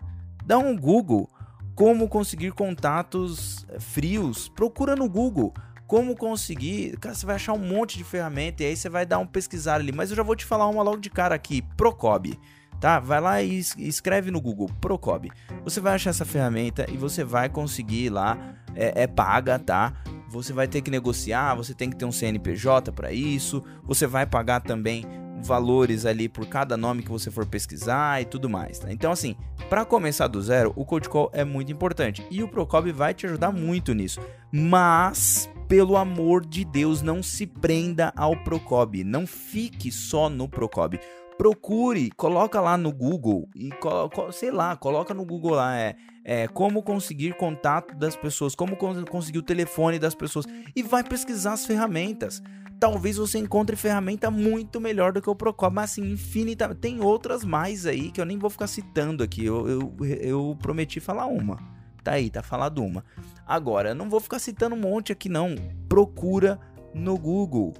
dá 0.45 0.57
um 0.57 0.77
Google. 0.77 1.29
Como 1.75 2.07
conseguir 2.07 2.51
contatos 2.51 3.65
eh, 3.69 3.79
frios? 3.79 4.47
Procura 4.49 4.95
no 4.95 5.09
Google. 5.09 5.53
Como 5.87 6.15
conseguir? 6.15 6.97
Cara, 6.97 7.15
você 7.15 7.25
vai 7.25 7.35
achar 7.35 7.53
um 7.53 7.59
monte 7.59 7.97
de 7.97 8.03
ferramenta 8.03 8.63
e 8.63 8.67
aí 8.67 8.75
você 8.75 8.89
vai 8.89 9.05
dar 9.05 9.19
um 9.19 9.25
pesquisar 9.25 9.75
ali. 9.75 9.91
Mas 9.91 10.09
eu 10.09 10.15
já 10.15 10.23
vou 10.23 10.35
te 10.35 10.45
falar 10.45 10.67
uma 10.67 10.83
logo 10.83 10.97
de 10.97 11.09
cara 11.09 11.33
aqui: 11.33 11.61
Procob 11.75 12.37
tá? 12.83 12.99
Vai 12.99 13.21
lá 13.21 13.41
e 13.41 13.59
escreve 13.77 14.29
no 14.29 14.41
Google 14.41 14.69
Procob. 14.81 15.31
Você 15.63 15.79
vai 15.79 15.95
achar 15.95 16.09
essa 16.09 16.25
ferramenta 16.25 16.85
e 16.91 16.97
você 16.97 17.23
vai 17.23 17.47
conseguir 17.47 18.09
lá, 18.09 18.37
é, 18.75 19.03
é 19.03 19.07
paga, 19.07 19.57
tá? 19.57 19.93
Você 20.33 20.51
vai 20.51 20.67
ter 20.67 20.81
que 20.81 20.89
negociar, 20.89 21.53
você 21.53 21.75
tem 21.75 21.91
que 21.91 21.95
ter 21.95 22.05
um 22.05 22.11
CNPJ 22.11 22.91
para 22.91 23.11
isso, 23.11 23.63
você 23.83 24.07
vai 24.07 24.25
pagar 24.25 24.61
também 24.61 25.05
valores 25.43 26.05
ali 26.07 26.27
por 26.27 26.47
cada 26.47 26.75
nome 26.75 27.03
que 27.03 27.11
você 27.11 27.29
for 27.29 27.45
pesquisar 27.45 28.19
e 28.19 28.25
tudo 28.25 28.49
mais. 28.49 28.79
Tá? 28.79 28.91
Então, 28.91 29.11
assim, 29.11 29.35
para 29.69 29.85
começar 29.85 30.27
do 30.27 30.41
zero, 30.41 30.73
o 30.75 30.83
Code 30.83 31.07
Call 31.07 31.29
é 31.33 31.43
muito 31.43 31.71
importante 31.71 32.25
e 32.31 32.41
o 32.41 32.47
Procob 32.47 32.91
vai 32.91 33.13
te 33.13 33.27
ajudar 33.27 33.51
muito 33.51 33.93
nisso. 33.93 34.19
Mas, 34.51 35.47
pelo 35.67 35.97
amor 35.97 36.43
de 36.43 36.65
Deus, 36.65 37.03
não 37.03 37.21
se 37.21 37.45
prenda 37.45 38.11
ao 38.15 38.35
Procob, 38.43 39.03
não 39.03 39.27
fique 39.27 39.91
só 39.91 40.29
no 40.29 40.49
Procob 40.49 40.99
procure, 41.37 42.11
coloca 42.11 42.61
lá 42.61 42.77
no 42.77 42.91
Google 42.91 43.49
e 43.55 43.69
sei 44.31 44.51
lá, 44.51 44.75
coloca 44.75 45.13
no 45.13 45.25
Google 45.25 45.55
lá 45.55 45.75
é, 45.75 45.95
é 46.23 46.47
como 46.47 46.81
conseguir 46.81 47.33
contato 47.35 47.95
das 47.95 48.15
pessoas, 48.15 48.55
como 48.55 48.75
conseguir 48.75 49.39
o 49.39 49.43
telefone 49.43 49.99
das 49.99 50.15
pessoas 50.15 50.45
e 50.75 50.81
vai 50.81 51.03
pesquisar 51.03 51.53
as 51.53 51.65
ferramentas. 51.65 52.41
Talvez 52.79 53.17
você 53.17 53.37
encontre 53.37 53.75
ferramenta 53.75 54.29
muito 54.29 54.81
melhor 54.81 55.13
do 55.13 55.21
que 55.21 55.29
o 55.29 55.35
Procop, 55.35 55.73
mas 55.73 55.91
assim, 55.91 56.11
infinita. 56.11 56.73
Tem 56.75 57.01
outras 57.01 57.45
mais 57.45 57.85
aí 57.85 58.11
que 58.11 58.19
eu 58.19 58.25
nem 58.25 58.37
vou 58.37 58.49
ficar 58.49 58.67
citando 58.67 59.23
aqui. 59.23 59.45
Eu, 59.45 59.67
eu, 59.67 59.95
eu 60.19 60.57
prometi 60.61 60.99
falar 60.99 61.27
uma. 61.27 61.59
Tá 62.03 62.13
aí, 62.13 62.29
tá 62.29 62.43
falado 62.43 62.83
uma. 62.83 63.05
Agora, 63.45 63.89
eu 63.89 63.95
não 63.95 64.09
vou 64.09 64.19
ficar 64.19 64.39
citando 64.39 64.75
um 64.75 64.79
monte 64.79 65.13
aqui, 65.13 65.29
não. 65.29 65.55
Procura 65.87 66.59
no 66.93 67.17
Google 67.17 67.73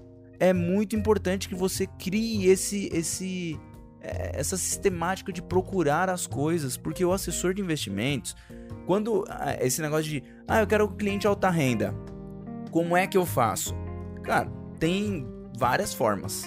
é 0.44 0.52
muito 0.52 0.94
importante 0.94 1.48
que 1.48 1.56
você 1.56 1.88
crie 1.88 2.48
esse 2.48 2.90
esse 2.92 3.58
essa 4.03 4.57
sistemática 4.57 5.31
de 5.31 5.41
procurar 5.41 6.10
as 6.10 6.27
coisas, 6.27 6.75
porque 6.75 7.03
o 7.03 7.13
assessor 7.13 7.53
de 7.53 7.62
investimentos, 7.62 8.36
quando 8.86 9.24
ah, 9.29 9.57
esse 9.62 9.81
negócio 9.81 10.05
de, 10.05 10.24
ah, 10.48 10.60
eu 10.60 10.67
quero 10.67 10.86
um 10.86 10.95
cliente 10.95 11.25
alta 11.25 11.50
renda, 11.50 11.95
como 12.72 12.98
é 12.98 13.07
que 13.07 13.17
eu 13.17 13.25
faço? 13.25 13.75
Cara, 14.24 14.50
tem 14.79 15.25
várias 15.57 15.93
formas. 15.93 16.43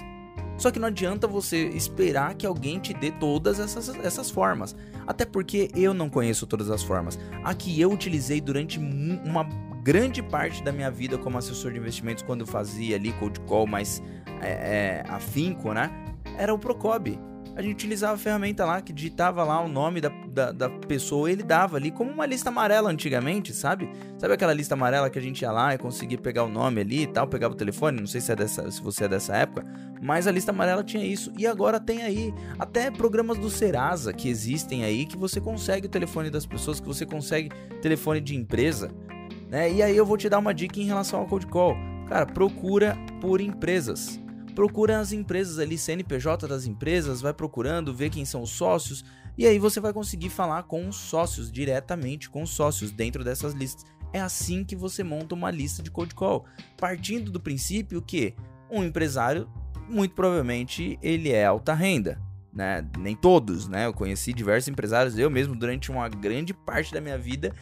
Só 0.59 0.71
que 0.71 0.79
não 0.79 0.89
adianta 0.89 1.27
você 1.27 1.69
esperar 1.69 2.35
que 2.35 2.47
alguém 2.47 2.79
te 2.79 2.95
dê 2.95 3.11
todas 3.11 3.61
essas, 3.61 3.95
essas 3.97 4.31
formas. 4.31 4.75
Até 5.07 5.25
porque 5.25 5.71
eu 5.75 5.93
não 5.93 6.09
conheço 6.09 6.47
todas 6.47 6.71
as 6.71 6.83
formas. 6.83 7.19
A 7.45 7.55
que 7.55 7.79
eu 7.81 7.93
utilizei 7.93 8.41
durante 8.41 8.79
uma 8.79 9.45
grande 9.83 10.23
parte 10.23 10.63
da 10.65 10.73
minha 10.73 10.91
vida 10.91 11.17
como 11.19 11.39
assessor 11.39 11.73
de 11.73 11.79
investimentos, 11.79 12.23
quando 12.23 12.41
eu 12.41 12.47
fazia 12.47 12.97
ali 12.97 13.13
cold 13.13 13.39
call 13.41 13.67
mais 13.67 14.03
é, 14.41 14.49
é, 14.51 15.05
afinco, 15.09 15.73
né? 15.73 15.91
Era 16.37 16.53
o 16.53 16.59
Procob. 16.59 17.19
A 17.57 17.63
gente 17.63 17.73
utilizava 17.73 18.13
a 18.13 18.19
ferramenta 18.19 18.67
lá 18.67 18.83
que 18.83 18.93
digitava 18.93 19.43
lá 19.43 19.59
o 19.65 19.67
nome 19.67 19.99
da, 19.99 20.11
da, 20.11 20.53
da, 20.53 20.69
pessoa, 20.69 21.33
ele 21.33 21.43
dava 21.43 21.79
ali 21.79 21.91
como 21.91 22.11
uma 22.11 22.27
lista 22.27 22.51
amarela 22.51 22.91
antigamente, 22.91 23.55
sabe? 23.55 23.91
Sabe 24.19 24.35
aquela 24.35 24.53
lista 24.53 24.75
amarela 24.75 25.09
que 25.09 25.19
a 25.19 25.23
gente 25.23 25.41
ia 25.41 25.51
lá 25.51 25.75
e 25.75 25.79
conseguia 25.79 26.19
pegar 26.19 26.45
o 26.45 26.51
nome 26.51 26.83
ali 26.83 27.05
e 27.05 27.07
tal, 27.07 27.27
pegava 27.27 27.55
o 27.55 27.57
telefone, 27.57 27.99
não 27.99 28.07
sei 28.07 28.21
se, 28.21 28.31
é 28.31 28.37
dessa, 28.37 28.71
se 28.71 28.83
você 28.83 29.05
é 29.05 29.09
dessa 29.09 29.35
época, 29.35 29.65
mas 30.03 30.27
a 30.27 30.31
lista 30.31 30.53
amarela 30.53 30.85
tinha 30.85 31.03
isso. 31.03 31.33
E 31.39 31.47
agora 31.47 31.81
tem 31.81 32.03
aí 32.03 32.35
até 32.59 32.91
programas 32.91 33.39
do 33.39 33.49
Serasa 33.49 34.13
que 34.13 34.29
existem 34.29 34.85
aí 34.85 35.07
que 35.07 35.17
você 35.17 35.41
consegue 35.41 35.87
o 35.87 35.91
telefone 35.91 36.29
das 36.29 36.45
pessoas, 36.45 36.79
que 36.79 36.87
você 36.87 37.07
consegue 37.07 37.49
telefone 37.81 38.21
de 38.21 38.37
empresa. 38.37 38.91
Né? 39.49 39.73
E 39.73 39.83
aí 39.83 39.97
eu 39.97 40.05
vou 40.05 40.19
te 40.19 40.29
dar 40.29 40.41
uma 40.41 40.53
dica 40.53 40.79
em 40.79 40.85
relação 40.85 41.21
ao 41.21 41.27
cold 41.27 41.47
call. 41.47 41.75
Cara, 42.07 42.27
procura 42.27 42.99
por 43.19 43.41
empresas. 43.41 44.21
Procura 44.57 44.99
as 44.99 45.13
empresas 45.13 45.59
ali, 45.59 45.77
CNPJ 45.77 46.49
das 46.49 46.65
empresas, 46.65 47.21
vai 47.21 47.35
procurando, 47.35 47.95
vê 47.95 48.09
quem 48.09 48.25
são 48.25 48.41
os 48.41 48.51
sócios, 48.51 49.05
e 49.37 49.47
aí 49.47 49.59
você 49.59 49.79
vai 49.79 49.93
conseguir 49.93 50.31
falar 50.31 50.63
com 50.63 50.89
os 50.89 50.97
sócios, 50.97 51.53
diretamente 51.53 52.31
com 52.31 52.43
os 52.43 52.51
sócios 52.51 52.91
dentro 52.91 53.23
dessas 53.23 53.53
listas. 53.53 53.85
É 54.15 54.21
assim 54.21 54.65
que 54.65 54.75
você 54.75 55.05
monta 55.05 55.35
uma 55.35 55.51
lista 55.51 55.83
de 55.83 55.91
cold 55.91 56.15
call, 56.15 56.47
partindo 56.79 57.31
do 57.31 57.39
princípio 57.39 58.01
que 58.01 58.35
um 58.71 58.83
empresário, 58.83 59.47
muito 59.91 60.15
provavelmente, 60.15 60.99
ele 61.03 61.31
é 61.31 61.45
alta 61.45 61.75
renda. 61.75 62.19
Né? 62.51 62.89
Nem 62.99 63.15
todos, 63.15 63.69
né? 63.69 63.85
Eu 63.85 63.93
conheci 63.93 64.33
diversos 64.33 64.69
empresários, 64.69 65.19
eu 65.19 65.31
mesmo, 65.31 65.55
durante 65.55 65.91
uma 65.91 66.09
grande 66.09 66.55
parte 66.55 66.95
da 66.95 67.03
minha 67.03 67.19
vida. 67.19 67.55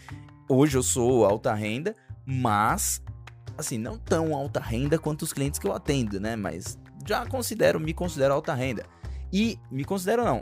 Hoje 0.48 0.78
eu 0.78 0.82
sou 0.84 1.24
alta 1.24 1.52
renda, 1.52 1.96
mas, 2.24 3.02
assim, 3.58 3.78
não 3.78 3.98
tão 3.98 4.32
alta 4.32 4.60
renda 4.60 4.96
quanto 4.96 5.22
os 5.22 5.32
clientes 5.32 5.58
que 5.58 5.66
eu 5.66 5.72
atendo, 5.72 6.20
né? 6.20 6.36
Mas 6.36 6.78
já 7.06 7.26
considero, 7.26 7.80
me 7.80 7.92
considero 7.92 8.34
alta 8.34 8.54
renda. 8.54 8.84
E 9.32 9.58
me 9.70 9.84
considero 9.84 10.24
não. 10.24 10.40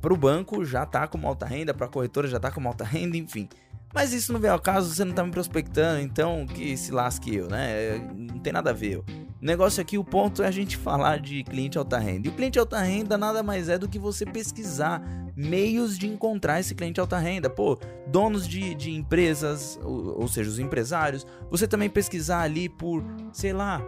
Para 0.00 0.12
o 0.12 0.16
banco 0.16 0.64
já 0.64 0.84
tá 0.84 1.06
como 1.06 1.26
alta 1.26 1.46
renda, 1.46 1.74
para 1.74 1.86
a 1.86 1.88
corretora 1.88 2.28
já 2.28 2.38
tá 2.38 2.50
como 2.50 2.68
alta 2.68 2.84
renda, 2.84 3.16
enfim. 3.16 3.48
Mas 3.94 4.12
isso 4.12 4.32
não 4.32 4.38
vem 4.38 4.50
ao 4.50 4.60
caso, 4.60 4.94
você 4.94 5.04
não 5.04 5.14
tá 5.14 5.24
me 5.24 5.30
prospectando, 5.30 6.00
então 6.00 6.44
que 6.44 6.76
se 6.76 6.92
lasque 6.92 7.34
eu, 7.34 7.48
né? 7.48 7.98
Não 8.14 8.38
tem 8.38 8.52
nada 8.52 8.70
a 8.70 8.72
ver. 8.72 8.98
O 8.98 9.04
negócio 9.40 9.80
aqui, 9.80 9.96
o 9.96 10.04
ponto 10.04 10.42
é 10.42 10.46
a 10.46 10.50
gente 10.50 10.76
falar 10.76 11.18
de 11.18 11.42
cliente 11.44 11.78
alta 11.78 11.98
renda. 11.98 12.26
E 12.26 12.30
o 12.30 12.34
cliente 12.34 12.58
alta 12.58 12.78
renda 12.80 13.16
nada 13.16 13.42
mais 13.42 13.68
é 13.68 13.78
do 13.78 13.88
que 13.88 13.98
você 13.98 14.26
pesquisar 14.26 15.02
meios 15.34 15.96
de 15.98 16.06
encontrar 16.06 16.60
esse 16.60 16.74
cliente 16.74 17.00
alta 17.00 17.18
renda. 17.18 17.48
Pô, 17.48 17.78
donos 18.06 18.46
de, 18.46 18.74
de 18.74 18.90
empresas, 18.90 19.78
ou, 19.82 20.20
ou 20.20 20.28
seja, 20.28 20.50
os 20.50 20.58
empresários. 20.58 21.26
Você 21.50 21.66
também 21.66 21.88
pesquisar 21.88 22.40
ali 22.40 22.68
por, 22.68 23.02
sei 23.32 23.52
lá, 23.52 23.82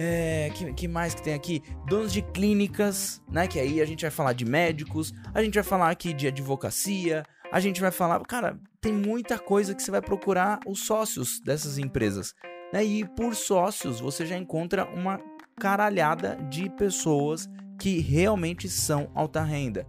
é, 0.00 0.48
que, 0.54 0.72
que, 0.74 0.86
mais 0.86 1.12
que 1.12 1.20
tem 1.20 1.34
aqui? 1.34 1.60
Donos 1.88 2.12
de 2.12 2.22
clínicas, 2.22 3.20
né? 3.28 3.48
Que 3.48 3.58
aí 3.58 3.80
a 3.80 3.84
gente 3.84 4.02
vai 4.02 4.12
falar 4.12 4.32
de 4.32 4.44
médicos, 4.44 5.12
a 5.34 5.42
gente 5.42 5.54
vai 5.54 5.64
falar 5.64 5.90
aqui 5.90 6.12
de 6.12 6.28
advocacia, 6.28 7.24
a 7.50 7.58
gente 7.58 7.80
vai 7.80 7.90
falar. 7.90 8.20
Cara, 8.20 8.60
tem 8.80 8.92
muita 8.92 9.40
coisa 9.40 9.74
que 9.74 9.82
você 9.82 9.90
vai 9.90 10.00
procurar 10.00 10.60
os 10.68 10.86
sócios 10.86 11.40
dessas 11.40 11.78
empresas. 11.78 12.32
Né? 12.72 12.84
E 12.84 13.04
por 13.04 13.34
sócios 13.34 13.98
você 13.98 14.24
já 14.24 14.36
encontra 14.36 14.88
uma 14.94 15.20
caralhada 15.58 16.36
de 16.48 16.70
pessoas 16.70 17.48
que 17.76 17.98
realmente 17.98 18.68
são 18.68 19.10
alta 19.16 19.42
renda. 19.42 19.84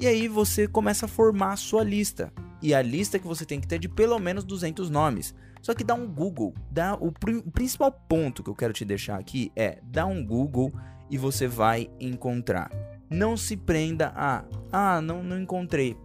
E 0.00 0.06
aí 0.08 0.26
você 0.26 0.66
começa 0.66 1.06
a 1.06 1.08
formar 1.08 1.52
a 1.52 1.56
sua 1.56 1.84
lista. 1.84 2.32
E 2.60 2.74
a 2.74 2.82
lista 2.82 3.20
que 3.20 3.26
você 3.26 3.44
tem 3.44 3.60
que 3.60 3.68
ter 3.68 3.78
de 3.78 3.88
pelo 3.88 4.18
menos 4.18 4.42
200 4.42 4.90
nomes. 4.90 5.32
Só 5.62 5.72
que 5.72 5.84
dá 5.84 5.94
um 5.94 6.06
Google, 6.06 6.52
dá 6.70 6.96
o, 6.96 7.06
o 7.08 7.50
principal 7.52 7.92
ponto 7.92 8.42
que 8.42 8.50
eu 8.50 8.54
quero 8.54 8.72
te 8.72 8.84
deixar 8.84 9.18
aqui 9.18 9.52
é 9.54 9.78
dá 9.84 10.04
um 10.04 10.26
Google 10.26 10.72
e 11.08 11.16
você 11.16 11.46
vai 11.46 11.88
encontrar. 12.00 12.68
Não 13.08 13.36
se 13.36 13.56
prenda 13.56 14.12
a 14.16 14.44
ah, 14.72 15.00
não 15.00 15.22
não 15.22 15.38
encontrei. 15.38 15.96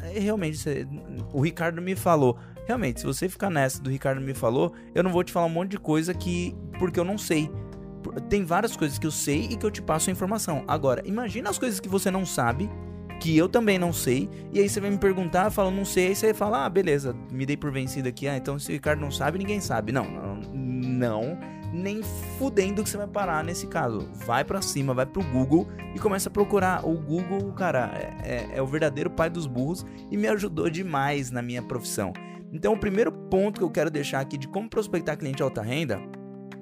É, 0.00 0.18
realmente 0.20 0.58
você, 0.58 0.86
o 1.32 1.40
Ricardo 1.40 1.82
me 1.82 1.96
falou. 1.96 2.38
Realmente, 2.66 3.00
se 3.00 3.06
você 3.06 3.28
ficar 3.28 3.50
nessa 3.50 3.82
do 3.82 3.90
Ricardo 3.90 4.20
me 4.20 4.32
falou, 4.32 4.72
eu 4.94 5.02
não 5.02 5.10
vou 5.10 5.24
te 5.24 5.32
falar 5.32 5.46
um 5.46 5.50
monte 5.50 5.72
de 5.72 5.78
coisa 5.78 6.14
que 6.14 6.54
porque 6.78 7.00
eu 7.00 7.04
não 7.04 7.18
sei. 7.18 7.50
Tem 8.28 8.44
várias 8.44 8.76
coisas 8.76 8.96
que 8.96 9.06
eu 9.06 9.10
sei 9.10 9.48
e 9.50 9.56
que 9.56 9.66
eu 9.66 9.70
te 9.70 9.82
passo 9.82 10.08
a 10.08 10.12
informação. 10.12 10.64
Agora, 10.68 11.02
imagina 11.04 11.50
as 11.50 11.58
coisas 11.58 11.80
que 11.80 11.88
você 11.88 12.10
não 12.10 12.24
sabe 12.24 12.70
que 13.20 13.36
eu 13.36 13.48
também 13.48 13.78
não 13.78 13.92
sei, 13.92 14.28
e 14.52 14.58
aí 14.58 14.68
você 14.68 14.80
vai 14.80 14.90
me 14.90 14.98
perguntar, 14.98 15.50
fala, 15.50 15.70
não 15.70 15.84
sei, 15.84 16.08
aí 16.08 16.16
você 16.16 16.32
fala, 16.32 16.64
ah, 16.64 16.68
beleza, 16.70 17.14
me 17.30 17.44
dei 17.44 17.56
por 17.56 17.70
vencido 17.70 18.08
aqui, 18.08 18.26
ah, 18.26 18.36
então 18.36 18.58
se 18.58 18.70
o 18.70 18.72
Ricardo 18.72 19.00
não 19.00 19.10
sabe, 19.10 19.38
ninguém 19.38 19.60
sabe. 19.60 19.92
Não, 19.92 20.06
não, 20.52 21.38
nem 21.72 22.02
fudendo 22.38 22.82
que 22.82 22.88
você 22.88 22.96
vai 22.96 23.06
parar 23.06 23.44
nesse 23.44 23.66
caso. 23.66 24.08
Vai 24.26 24.44
para 24.44 24.62
cima, 24.62 24.94
vai 24.94 25.06
pro 25.06 25.22
Google 25.22 25.68
e 25.94 25.98
começa 25.98 26.28
a 26.28 26.32
procurar. 26.32 26.84
O 26.86 26.94
Google, 26.94 27.52
cara, 27.52 27.92
é, 27.94 28.34
é, 28.34 28.48
é 28.54 28.62
o 28.62 28.66
verdadeiro 28.66 29.10
pai 29.10 29.28
dos 29.30 29.46
burros 29.46 29.84
e 30.10 30.16
me 30.16 30.26
ajudou 30.28 30.70
demais 30.70 31.30
na 31.30 31.42
minha 31.42 31.62
profissão. 31.62 32.12
Então, 32.52 32.72
o 32.72 32.78
primeiro 32.78 33.12
ponto 33.12 33.58
que 33.58 33.64
eu 33.64 33.70
quero 33.70 33.90
deixar 33.90 34.20
aqui 34.20 34.36
de 34.36 34.48
como 34.48 34.68
prospectar 34.68 35.16
cliente 35.16 35.42
alta 35.42 35.62
renda 35.62 36.00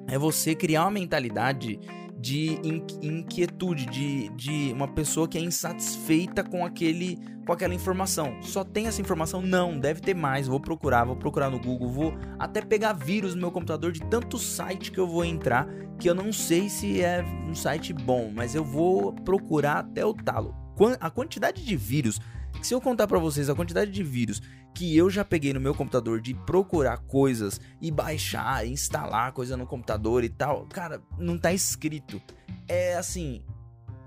é 0.07 0.19
você 0.19 0.55
criar 0.55 0.83
uma 0.85 0.91
mentalidade 0.91 1.79
de 2.19 2.59
inquietude, 3.01 3.87
de, 3.87 4.29
de 4.31 4.73
uma 4.73 4.89
pessoa 4.89 5.29
que 5.29 5.39
é 5.39 5.41
insatisfeita 5.41 6.43
com 6.43 6.65
aquele 6.65 7.19
com 7.47 7.53
aquela 7.55 7.73
informação. 7.73 8.43
Só 8.43 8.63
tem 8.63 8.89
essa 8.89 9.01
informação? 9.01 9.41
Não, 9.41 9.81
deve 9.81 10.03
ter 10.03 10.15
mais. 10.15 10.47
Vou 10.47 10.61
procurar, 10.61 11.05
vou 11.05 11.17
procurar 11.17 11.49
no 11.49 11.59
Google, 11.59 11.89
vou 11.89 12.15
até 12.39 12.61
pegar 12.61 12.93
vírus 12.93 13.35
no 13.35 13.41
meu 13.41 13.51
computador 13.51 13.91
de 13.91 14.01
tanto 14.01 14.37
site 14.37 14.93
que 14.93 14.99
eu 14.99 15.07
vou 15.07 15.25
entrar 15.25 15.67
que 15.99 16.09
eu 16.11 16.15
não 16.15 16.31
sei 16.31 16.69
se 16.69 17.01
é 17.01 17.25
um 17.49 17.55
site 17.55 17.95
bom, 17.95 18.31
mas 18.35 18.55
eu 18.55 18.63
vou 18.63 19.13
procurar 19.13 19.79
até 19.79 20.05
o 20.05 20.13
talo. 20.13 20.55
A 21.01 21.11
quantidade 21.11 21.65
de 21.65 21.75
vírus 21.75 22.21
se 22.63 22.75
eu 22.75 22.81
contar 22.81 23.07
para 23.07 23.19
vocês 23.19 23.49
a 23.49 23.55
quantidade 23.55 23.91
de 23.91 24.03
vírus 24.03 24.43
que 24.75 24.97
eu 24.97 25.11
já 25.11 25.25
peguei 25.25 25.53
no 25.53 25.61
meu 25.61 25.75
computador 25.75 26.21
de 26.21 26.35
procurar 26.35 26.99
coisas 26.99 27.61
e 27.81 27.91
baixar, 27.91 28.67
instalar 28.67 29.33
coisa 29.33 29.57
no 29.57 29.67
computador 29.67 30.23
e 30.23 30.29
tal, 30.29 30.67
cara, 30.67 31.03
não 31.19 31.39
tá 31.39 31.53
escrito. 31.53 32.21
É 32.69 32.97
assim, 32.97 33.43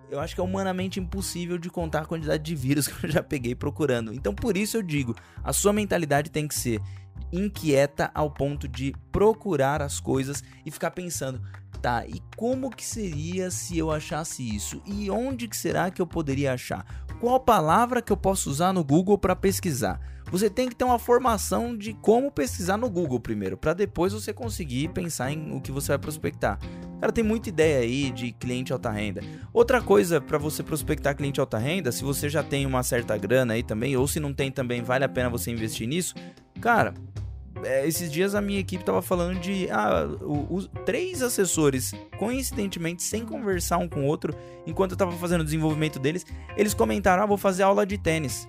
eu 0.10 0.20
acho 0.20 0.36
que 0.36 0.42
é 0.42 0.44
humanamente 0.44 1.00
impossível 1.00 1.58
de 1.58 1.70
contar 1.70 2.02
a 2.02 2.06
quantidade 2.06 2.44
de 2.44 2.56
vírus 2.56 2.88
que 2.88 3.06
eu 3.06 3.10
já 3.10 3.24
peguei 3.24 3.56
procurando. 3.56 4.14
Então, 4.14 4.34
por 4.34 4.58
isso 4.58 4.78
eu 4.78 4.84
digo, 4.84 5.16
a 5.44 5.54
sua 5.54 5.74
mentalidade 5.74 6.30
tem 6.30 6.48
que 6.48 6.56
ser 6.56 6.82
inquieta 7.32 8.12
ao 8.14 8.30
ponto 8.30 8.68
de 8.68 8.94
procurar 9.12 9.82
as 9.82 10.00
coisas 10.00 10.44
e 10.66 10.72
ficar 10.72 10.92
pensando, 10.92 11.42
tá, 11.82 12.06
e 12.06 12.22
como 12.36 12.70
que 12.70 12.86
seria 12.86 13.50
se 13.50 13.78
eu 13.78 13.90
achasse 13.90 14.44
isso? 14.44 14.82
E 14.86 15.10
onde 15.10 15.48
que 15.48 15.56
será 15.56 15.90
que 15.90 16.02
eu 16.02 16.08
poderia 16.08 16.54
achar? 16.54 16.86
Qual 17.22 17.40
palavra 17.40 18.02
que 18.02 18.12
eu 18.12 18.18
posso 18.18 18.50
usar 18.50 18.74
no 18.74 18.84
Google 18.84 19.16
para 19.16 19.36
pesquisar? 19.36 20.02
Você 20.32 20.50
tem 20.50 20.68
que 20.68 20.76
ter 20.76 20.84
uma 20.84 20.98
formação 20.98 21.78
de 21.78 21.94
como 21.94 22.32
pesquisar 22.32 22.78
no 22.78 22.90
Google 22.90 23.20
primeiro, 23.20 23.56
para 23.56 23.76
depois 23.76 24.12
você 24.12 24.34
conseguir 24.34 24.88
pensar 24.88 25.32
em 25.32 25.56
o 25.56 25.62
que 25.62 25.72
você 25.72 25.90
vai 25.90 26.00
prospectar. 26.00 26.58
Cara, 27.00 27.12
tem 27.12 27.24
muita 27.24 27.50
ideia 27.50 27.82
aí 27.82 28.10
de 28.10 28.32
cliente 28.32 28.74
alta 28.74 28.90
renda. 28.90 29.22
Outra 29.54 29.80
coisa 29.80 30.20
para 30.20 30.40
você 30.40 30.64
prospectar 30.64 31.16
cliente 31.16 31.40
alta 31.40 31.60
renda, 31.60 31.92
se 31.92 32.04
você 32.04 32.28
já 32.28 32.42
tem 32.42 32.66
uma 32.66 32.82
certa 32.82 33.16
grana 33.16 33.54
aí 33.54 33.62
também, 33.62 33.96
ou 33.96 34.08
se 34.08 34.20
não 34.20 34.34
tem 34.34 34.52
também, 34.52 34.82
vale 34.82 35.06
a 35.06 35.10
pena 35.10 35.30
você 35.30 35.52
investir 35.52 35.88
nisso. 35.88 36.16
Cara, 36.60 36.92
é, 37.64 37.88
esses 37.88 38.12
dias 38.12 38.36
a 38.36 38.42
minha 38.42 38.60
equipe 38.60 38.84
tava 38.84 39.02
falando 39.02 39.40
de 39.40 39.70
ah, 39.70 40.06
os 40.50 40.70
três 40.86 41.22
assessores, 41.22 41.94
coincidentemente, 42.18 43.04
sem 43.04 43.26
conversar 43.26 43.78
um 43.78 43.88
com 43.88 44.02
o 44.02 44.06
outro, 44.06 44.36
enquanto 44.66 44.92
eu 44.92 44.98
tava 44.98 45.12
fazendo 45.14 45.42
o 45.42 45.46
desenvolvimento 45.46 46.00
deles, 46.00 46.26
eles 46.58 46.74
comentaram: 46.74 47.24
ah, 47.24 47.26
vou 47.26 47.38
fazer 47.38 47.64
aula 47.64 47.86
de 47.86 47.98
tênis. 47.98 48.48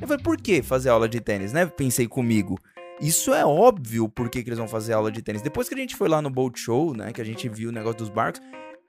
Eu 0.00 0.08
falei, 0.08 0.22
por 0.22 0.36
que 0.36 0.62
fazer 0.62 0.88
aula 0.88 1.08
de 1.08 1.20
tênis, 1.20 1.52
né? 1.52 1.64
Pensei 1.66 2.08
comigo. 2.08 2.58
Isso 3.00 3.32
é 3.32 3.44
óbvio 3.44 4.08
por 4.08 4.28
que, 4.28 4.38
eles 4.38 4.58
vão 4.58 4.68
fazer 4.68 4.92
aula 4.92 5.10
de 5.10 5.22
tênis. 5.22 5.42
Depois 5.42 5.68
que 5.68 5.74
a 5.74 5.78
gente 5.78 5.96
foi 5.96 6.08
lá 6.08 6.20
no 6.20 6.30
Boat 6.30 6.58
Show, 6.58 6.94
né? 6.94 7.12
Que 7.12 7.20
a 7.20 7.24
gente 7.24 7.48
viu 7.48 7.68
o 7.68 7.72
negócio 7.72 7.98
dos 7.98 8.08
barcos, 8.08 8.40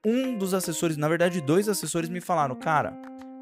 um 0.06 0.38
dos 0.38 0.54
assessores, 0.54 0.98
na 0.98 1.08
verdade, 1.08 1.40
dois 1.40 1.70
assessores 1.70 2.10
me 2.10 2.20
falaram, 2.20 2.56
cara, 2.56 2.94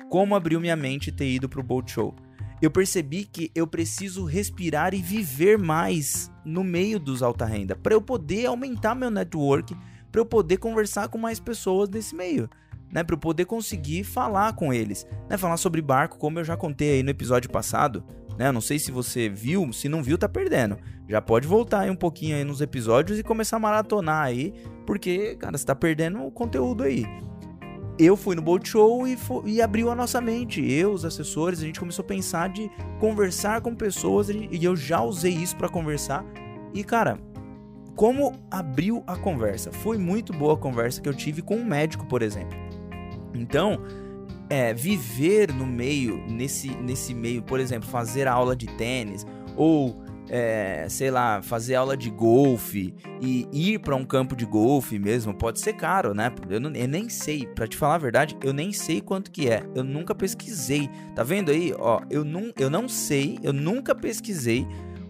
como 0.09 0.35
abriu 0.35 0.59
minha 0.59 0.75
mente 0.75 1.11
ter 1.11 1.27
ido 1.27 1.47
pro 1.47 1.63
Boat 1.63 1.91
Show 1.91 2.15
eu 2.61 2.69
percebi 2.69 3.25
que 3.25 3.51
eu 3.55 3.65
preciso 3.65 4.23
respirar 4.23 4.93
e 4.93 5.01
viver 5.01 5.57
mais 5.57 6.31
no 6.45 6.63
meio 6.63 6.99
dos 6.99 7.23
alta 7.23 7.45
renda 7.45 7.75
para 7.75 7.93
eu 7.93 8.01
poder 8.01 8.45
aumentar 8.45 8.93
meu 8.93 9.09
network, 9.09 9.75
para 10.11 10.21
eu 10.21 10.25
poder 10.25 10.57
conversar 10.57 11.07
com 11.07 11.17
mais 11.17 11.39
pessoas 11.39 11.89
nesse 11.89 12.15
meio, 12.15 12.49
né, 12.91 13.03
para 13.03 13.15
eu 13.15 13.19
poder 13.19 13.45
conseguir 13.45 14.03
falar 14.03 14.53
com 14.53 14.73
eles, 14.73 15.07
né, 15.29 15.37
falar 15.37 15.57
sobre 15.57 15.81
barco, 15.81 16.17
como 16.17 16.39
eu 16.39 16.43
já 16.43 16.55
contei 16.55 16.95
aí 16.95 17.03
no 17.03 17.09
episódio 17.09 17.49
passado, 17.49 18.03
né? 18.37 18.51
Não 18.51 18.61
sei 18.61 18.79
se 18.79 18.91
você 18.91 19.29
viu, 19.29 19.71
se 19.73 19.89
não 19.89 20.01
viu 20.01 20.17
tá 20.17 20.27
perdendo. 20.27 20.77
Já 21.07 21.21
pode 21.21 21.47
voltar 21.47 21.81
aí 21.81 21.89
um 21.89 21.95
pouquinho 21.95 22.35
aí 22.35 22.43
nos 22.43 22.61
episódios 22.61 23.19
e 23.19 23.23
começar 23.23 23.57
a 23.57 23.59
maratonar 23.59 24.23
aí, 24.23 24.53
porque 24.85 25.35
cara, 25.35 25.57
você 25.57 25.65
tá 25.65 25.75
perdendo 25.75 26.25
o 26.25 26.31
conteúdo 26.31 26.83
aí 26.83 27.05
eu 27.97 28.17
fui 28.17 28.35
no 28.35 28.41
Bolt 28.41 28.67
Show 28.67 29.07
e, 29.07 29.17
e, 29.45 29.61
abriu 29.61 29.91
a 29.91 29.95
nossa 29.95 30.19
mente. 30.19 30.61
Eu, 30.71 30.93
os 30.93 31.05
assessores, 31.05 31.59
a 31.59 31.65
gente 31.65 31.79
começou 31.79 32.03
a 32.03 32.07
pensar 32.07 32.49
de 32.49 32.69
conversar 32.99 33.61
com 33.61 33.75
pessoas 33.75 34.29
e 34.29 34.63
eu 34.63 34.75
já 34.75 35.01
usei 35.01 35.33
isso 35.33 35.55
para 35.55 35.69
conversar. 35.69 36.25
E 36.73 36.83
cara, 36.83 37.19
como 37.95 38.33
abriu 38.49 39.03
a 39.05 39.15
conversa? 39.15 39.71
Foi 39.71 39.97
muito 39.97 40.33
boa 40.33 40.53
a 40.53 40.57
conversa 40.57 41.01
que 41.01 41.09
eu 41.09 41.13
tive 41.13 41.41
com 41.41 41.55
um 41.57 41.65
médico, 41.65 42.05
por 42.05 42.21
exemplo. 42.21 42.57
Então, 43.33 43.79
é, 44.49 44.73
viver 44.73 45.53
no 45.53 45.65
meio, 45.65 46.17
nesse, 46.27 46.69
nesse 46.69 47.13
meio, 47.13 47.41
por 47.41 47.59
exemplo, 47.59 47.87
fazer 47.89 48.27
aula 48.27 48.55
de 48.55 48.67
tênis 48.67 49.25
ou 49.55 50.01
é, 50.33 50.87
sei 50.87 51.11
lá, 51.11 51.41
fazer 51.41 51.75
aula 51.75 51.97
de 51.97 52.09
golfe 52.09 52.95
e 53.19 53.45
ir 53.51 53.79
para 53.79 53.97
um 53.97 54.05
campo 54.05 54.33
de 54.33 54.45
golfe 54.45 54.97
mesmo, 54.97 55.33
pode 55.33 55.59
ser 55.59 55.73
caro, 55.73 56.13
né? 56.13 56.31
Eu, 56.49 56.61
não, 56.61 56.71
eu 56.71 56.87
nem 56.87 57.09
sei, 57.09 57.45
para 57.45 57.67
te 57.67 57.75
falar 57.75 57.95
a 57.95 57.97
verdade, 57.97 58.37
eu 58.41 58.53
nem 58.53 58.71
sei 58.71 59.01
quanto 59.01 59.29
que 59.29 59.49
é. 59.49 59.61
Eu 59.75 59.83
nunca 59.83 60.15
pesquisei. 60.15 60.89
Tá 61.13 61.21
vendo 61.21 61.51
aí? 61.51 61.75
Ó, 61.77 61.99
eu 62.09 62.23
não, 62.23 62.49
eu 62.57 62.69
não 62.69 62.87
sei, 62.87 63.37
eu 63.43 63.51
nunca 63.51 63.93
pesquisei 63.93 64.65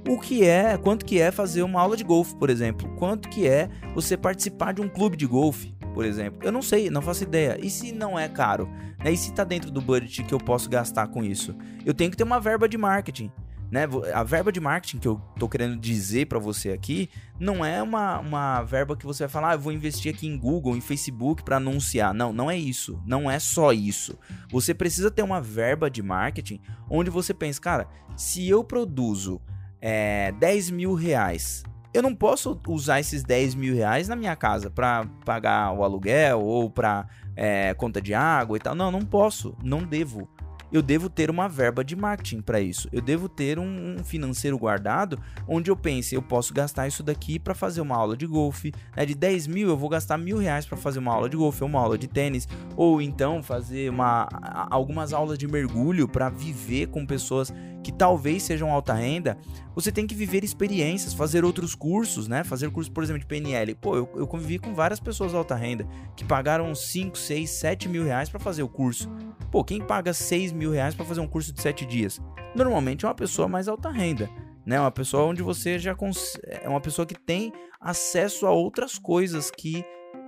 o 0.10 0.20
que 0.20 0.44
é, 0.44 0.76
quanto 0.76 1.06
que 1.06 1.22
é 1.22 1.30
fazer 1.30 1.62
uma 1.62 1.80
aula 1.80 1.96
de 1.96 2.04
golfe, 2.04 2.36
por 2.36 2.50
exemplo. 2.50 2.90
Quanto 2.98 3.30
que 3.30 3.48
é 3.48 3.70
você 3.94 4.18
participar 4.18 4.74
de 4.74 4.82
um 4.82 4.90
clube 4.90 5.16
de 5.16 5.28
golfe. 5.28 5.72
por 5.94 6.06
exemplo. 6.06 6.40
Eu 6.42 6.52
não 6.52 6.62
sei, 6.62 6.90
não 6.90 7.02
faço 7.02 7.24
ideia. 7.24 7.60
E 7.62 7.70
se 7.70 7.92
não 7.92 8.18
é 8.18 8.28
caro? 8.28 8.68
Né? 9.04 9.12
E 9.12 9.18
se 9.18 9.34
tá 9.34 9.44
dentro 9.44 9.70
do 9.70 9.82
budget 9.82 10.24
que 10.24 10.34
eu 10.34 10.40
posso 10.40 10.70
gastar 10.70 11.08
com 11.08 11.24
isso? 11.24 11.56
Eu 11.86 11.94
tenho 11.94 12.10
que 12.10 12.18
ter 12.18 12.24
uma 12.24 12.40
verba 12.40 12.68
de 12.68 12.78
marketing. 12.78 13.32
Né? 13.72 13.88
A 14.14 14.22
verba 14.22 14.52
de 14.52 14.60
marketing 14.60 15.00
que 15.00 15.08
eu 15.08 15.22
tô 15.40 15.48
querendo 15.48 15.78
dizer 15.78 16.28
para 16.28 16.38
você 16.38 16.72
aqui 16.72 17.10
não 17.40 17.64
é 17.64 17.82
uma, 17.82 18.20
uma 18.20 18.62
verba 18.64 18.98
que 18.98 19.06
você 19.06 19.24
vai 19.24 19.30
falar, 19.30 19.52
ah, 19.52 19.54
eu 19.54 19.60
vou 19.60 19.72
investir 19.72 20.14
aqui 20.14 20.28
em 20.28 20.38
Google, 20.38 20.76
em 20.76 20.82
Facebook 20.82 21.42
para 21.42 21.56
anunciar. 21.56 22.14
Não, 22.14 22.34
não 22.34 22.52
é 22.52 22.58
isso. 22.58 23.02
Não 23.06 23.32
é 23.32 23.40
só 23.40 23.72
isso. 23.72 24.20
Você 24.52 24.74
precisa 24.74 25.10
ter 25.10 25.22
uma 25.22 25.40
verba 25.40 25.90
de 25.90 26.04
marketing 26.04 26.60
onde 26.90 27.10
você 27.10 27.34
pensa, 27.34 27.62
cara, 27.62 27.88
se 28.18 28.48
eu 28.50 28.62
produzo 28.62 29.42
é, 29.80 30.34
10 30.34 30.70
mil 30.72 30.94
reais 30.94 31.64
eu 31.94 32.02
não 32.02 32.16
posso 32.16 32.60
usar 32.70 33.00
esses 33.00 33.22
10 33.22 33.56
mil 33.56 33.76
reais 33.76 34.08
na 34.08 34.16
minha 34.16 34.36
casa 34.36 34.70
para 34.70 35.06
pagar 35.26 35.74
o 35.74 35.84
aluguel 35.84 36.40
ou 36.40 36.70
para 36.70 37.06
é, 37.36 37.74
conta 37.74 38.02
de 38.02 38.14
água 38.14 38.56
e 38.56 38.60
tal. 38.62 38.74
Não, 38.74 38.90
não 38.90 39.02
posso, 39.02 39.58
não 39.62 39.84
devo 39.84 40.30
eu 40.72 40.82
devo 40.82 41.10
ter 41.10 41.30
uma 41.30 41.48
verba 41.48 41.84
de 41.84 41.96
marketing 41.96 42.42
para 42.42 42.60
isso. 42.62 42.88
Eu 42.92 43.02
devo 43.02 43.28
ter 43.28 43.60
um, 43.60 43.96
um, 44.00 44.04
financeiro 44.04 44.58
guardado 44.58 45.20
onde 45.48 45.70
eu 45.70 45.76
pense, 45.76 46.16
eu 46.16 46.22
posso 46.22 46.54
gastar 46.54 46.88
isso 46.88 47.04
daqui 47.04 47.38
para 47.38 47.54
fazer 47.54 47.82
uma 47.82 47.96
aula 47.96 48.16
de 48.16 48.26
golfe. 48.26 48.72
Né? 48.96 49.06
De 49.06 49.16
10 49.16 49.48
mil, 49.48 49.70
eu 49.70 49.78
vou 49.78 49.90
gastar 49.90 50.18
mil 50.18 50.38
reais 50.38 50.66
para 50.66 50.78
fazer 50.78 51.00
uma 51.00 51.14
aula 51.14 51.30
de 51.30 51.38
golfe 51.38 51.64
ou 51.64 51.70
uma 51.70 51.80
aula 51.80 51.98
de 51.98 52.08
tênis. 52.08 52.48
Ou 52.76 53.02
então 53.02 53.44
fazer 53.44 53.90
uma, 53.90 54.28
algumas 54.70 55.14
aulas 55.14 55.38
de 55.38 55.48
mergulho 55.48 56.08
para 56.08 56.30
viver 56.30 56.88
com 56.88 57.06
pessoas 57.06 57.54
que 57.84 57.92
talvez 57.92 58.44
sejam 58.44 58.72
alta 58.72 58.94
renda. 58.94 59.38
Você 59.74 59.92
tem 59.92 60.06
que 60.06 60.14
viver 60.14 60.44
experiências, 60.44 61.14
fazer 61.14 61.44
outros 61.44 61.74
cursos, 61.74 62.28
né? 62.28 62.44
Fazer 62.44 62.70
curso, 62.72 62.92
por 62.92 63.04
exemplo, 63.04 63.22
de 63.22 63.26
PNL. 63.26 63.76
Pô, 63.76 63.96
eu, 63.96 64.10
eu 64.16 64.28
convivi 64.28 64.60
com 64.60 64.74
várias 64.74 65.00
pessoas 65.00 65.34
alta 65.34 65.56
renda 65.56 65.88
que 66.16 66.26
pagaram 66.26 66.74
5, 66.76 67.18
6, 67.18 67.50
7 67.50 67.90
mil 67.90 68.04
reais 68.04 68.30
para 68.30 68.40
fazer 68.40 68.64
o 68.64 68.70
curso. 68.70 69.10
Pô, 69.52 69.64
quem 69.64 69.82
paga 69.82 70.14
6 70.14 70.52
mil 70.52 70.72
reais 70.72 70.96
para 70.96 71.06
fazer 71.06 71.22
um 71.22 71.28
curso 71.28 71.52
de 71.52 71.62
7 71.62 71.86
dias? 71.86 72.20
Normalmente 72.56 73.06
é 73.06 73.08
uma 73.08 73.16
pessoa 73.16 73.48
mais 73.48 73.68
alta 73.68 73.90
renda, 73.90 74.30
né? 74.66 74.80
Uma 74.80 74.92
pessoa 74.92 75.24
onde 75.24 75.42
você 75.42 75.80
já 75.80 75.96
cons... 75.96 76.38
é 76.44 76.68
uma 76.68 76.82
pessoa 76.82 77.06
que 77.06 77.16
tem 77.16 77.52
acesso 77.80 78.46
a 78.46 78.52
outras 78.52 78.98
coisas 78.98 79.50
que 79.50 79.84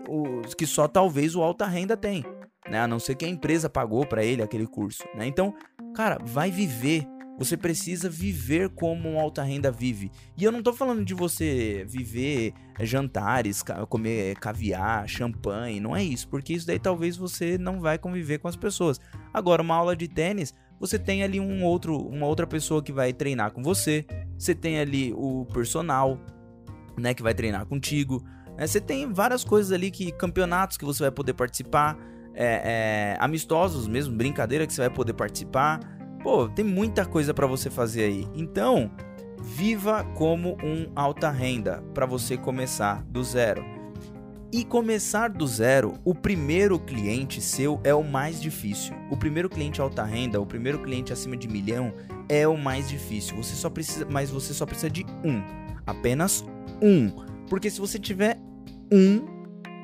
os 0.09 0.53
que 0.53 0.65
só 0.65 0.87
talvez 0.87 1.35
o 1.35 1.41
alta 1.41 1.65
renda 1.65 1.95
tem, 1.95 2.25
né? 2.69 2.79
A 2.79 2.87
não 2.87 2.99
ser 2.99 3.15
que 3.15 3.25
a 3.25 3.29
empresa 3.29 3.69
pagou 3.69 4.05
para 4.05 4.23
ele 4.23 4.41
aquele 4.41 4.67
curso, 4.67 5.03
né? 5.15 5.25
Então, 5.25 5.53
cara, 5.95 6.17
vai 6.23 6.49
viver 6.49 7.05
você 7.37 7.57
precisa 7.57 8.09
viver 8.09 8.69
como 8.69 9.09
um 9.09 9.19
alta 9.19 9.43
renda 9.43 9.71
vive. 9.71 10.11
E 10.37 10.43
eu 10.43 10.51
não 10.51 10.61
tô 10.61 10.71
falando 10.73 11.03
de 11.03 11.13
você 11.13 11.85
viver 11.87 12.53
eh, 12.77 12.85
jantares, 12.85 13.63
comer 13.89 14.35
caviar, 14.37 15.07
champanhe, 15.07 15.79
não 15.79 15.95
é 15.95 16.03
isso, 16.03 16.27
porque 16.27 16.53
isso 16.53 16.67
daí 16.67 16.79
talvez 16.79 17.17
você 17.17 17.57
não 17.57 17.79
vai 17.79 17.97
conviver 17.97 18.39
com 18.39 18.47
as 18.47 18.55
pessoas. 18.55 18.99
Agora, 19.33 19.61
uma 19.61 19.75
aula 19.75 19.95
de 19.95 20.07
tênis, 20.07 20.53
você 20.79 20.99
tem 20.99 21.23
ali 21.23 21.39
um 21.39 21.63
outro, 21.63 21.97
uma 21.97 22.27
outra 22.27 22.45
pessoa 22.45 22.83
que 22.83 22.91
vai 22.91 23.13
treinar 23.13 23.51
com 23.51 23.63
você, 23.63 24.05
você 24.37 24.53
tem 24.53 24.79
ali 24.79 25.13
o 25.15 25.45
personal, 25.45 26.19
né, 26.97 27.13
que 27.13 27.23
vai 27.23 27.33
treinar 27.33 27.65
contigo. 27.65 28.23
Né? 28.57 28.67
Você 28.67 28.79
tem 28.79 29.11
várias 29.11 29.43
coisas 29.43 29.71
ali 29.71 29.89
que 29.89 30.11
campeonatos 30.11 30.77
que 30.77 30.85
você 30.85 31.03
vai 31.03 31.11
poder 31.11 31.33
participar, 31.33 31.97
é, 32.35 33.15
é, 33.15 33.17
amistosos 33.19 33.87
mesmo, 33.87 34.15
brincadeira 34.15 34.65
que 34.65 34.73
você 34.73 34.81
vai 34.81 34.89
poder 34.89 35.13
participar. 35.13 35.79
Pô, 36.23 36.47
tem 36.47 36.63
muita 36.63 37.05
coisa 37.05 37.33
para 37.33 37.45
você 37.45 37.69
fazer 37.69 38.03
aí. 38.03 38.27
Então, 38.33 38.89
viva 39.43 40.05
como 40.15 40.57
um 40.63 40.89
alta 40.95 41.29
renda 41.29 41.83
para 41.93 42.05
você 42.05 42.37
começar 42.37 43.03
do 43.03 43.21
zero. 43.21 43.63
E 44.49 44.63
começar 44.63 45.29
do 45.29 45.45
zero, 45.45 45.95
o 46.05 46.15
primeiro 46.15 46.79
cliente 46.79 47.41
seu 47.41 47.81
é 47.83 47.93
o 47.93 48.03
mais 48.03 48.39
difícil. 48.41 48.95
O 49.09 49.17
primeiro 49.17 49.49
cliente 49.49 49.81
alta 49.81 50.03
renda, 50.03 50.39
o 50.39 50.45
primeiro 50.45 50.79
cliente 50.79 51.11
acima 51.11 51.35
de 51.35 51.47
milhão 51.47 51.91
é 52.29 52.47
o 52.47 52.55
mais 52.55 52.87
difícil. 52.87 53.35
Você 53.35 53.55
só 53.55 53.69
precisa, 53.69 54.07
mas 54.09 54.29
você 54.29 54.53
só 54.53 54.65
precisa 54.65 54.89
de 54.89 55.05
um, 55.25 55.41
apenas 55.85 56.45
um. 56.81 57.09
Porque 57.49 57.69
se 57.69 57.81
você 57.81 57.99
tiver 57.99 58.39
um, 58.91 59.25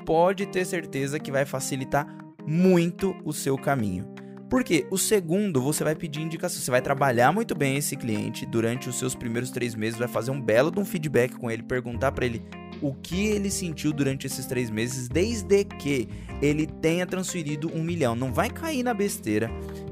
pode 0.05 0.45
ter 0.45 0.63
certeza 0.65 1.19
que 1.19 1.31
vai 1.31 1.45
facilitar 1.45 2.07
muito 2.47 3.15
o 3.25 3.33
seu 3.33 3.57
caminho. 3.57 4.18
Porque 4.49 4.87
o 4.89 4.97
segundo, 4.97 5.61
você 5.61 5.83
vai 5.83 5.93
pedir 5.93 6.21
indicação, 6.21 6.59
você 6.59 6.71
vai 6.71 6.81
trabalhar 6.81 7.31
muito 7.31 7.53
bem 7.53 7.77
esse 7.77 7.95
cliente 7.95 8.47
durante 8.47 8.89
os 8.89 8.97
seus 8.97 9.13
primeiros 9.13 9.51
três 9.51 9.75
meses, 9.75 9.99
vai 9.99 10.07
fazer 10.07 10.31
um 10.31 10.41
belo 10.41 10.71
de 10.71 10.79
um 10.79 10.85
feedback 10.85 11.35
com 11.35 11.51
ele, 11.51 11.61
perguntar 11.61 12.11
para 12.11 12.25
ele 12.25 12.41
o 12.81 12.93
que 12.95 13.27
ele 13.27 13.51
sentiu 13.51 13.93
durante 13.93 14.25
esses 14.25 14.47
três 14.47 14.71
meses, 14.71 15.07
desde 15.07 15.63
que 15.63 16.09
ele 16.41 16.65
tenha 16.65 17.05
transferido 17.05 17.71
um 17.75 17.83
milhão. 17.83 18.15
Não 18.15 18.33
vai 18.33 18.49
cair 18.49 18.81
na 18.81 18.93
besteira 18.93 19.51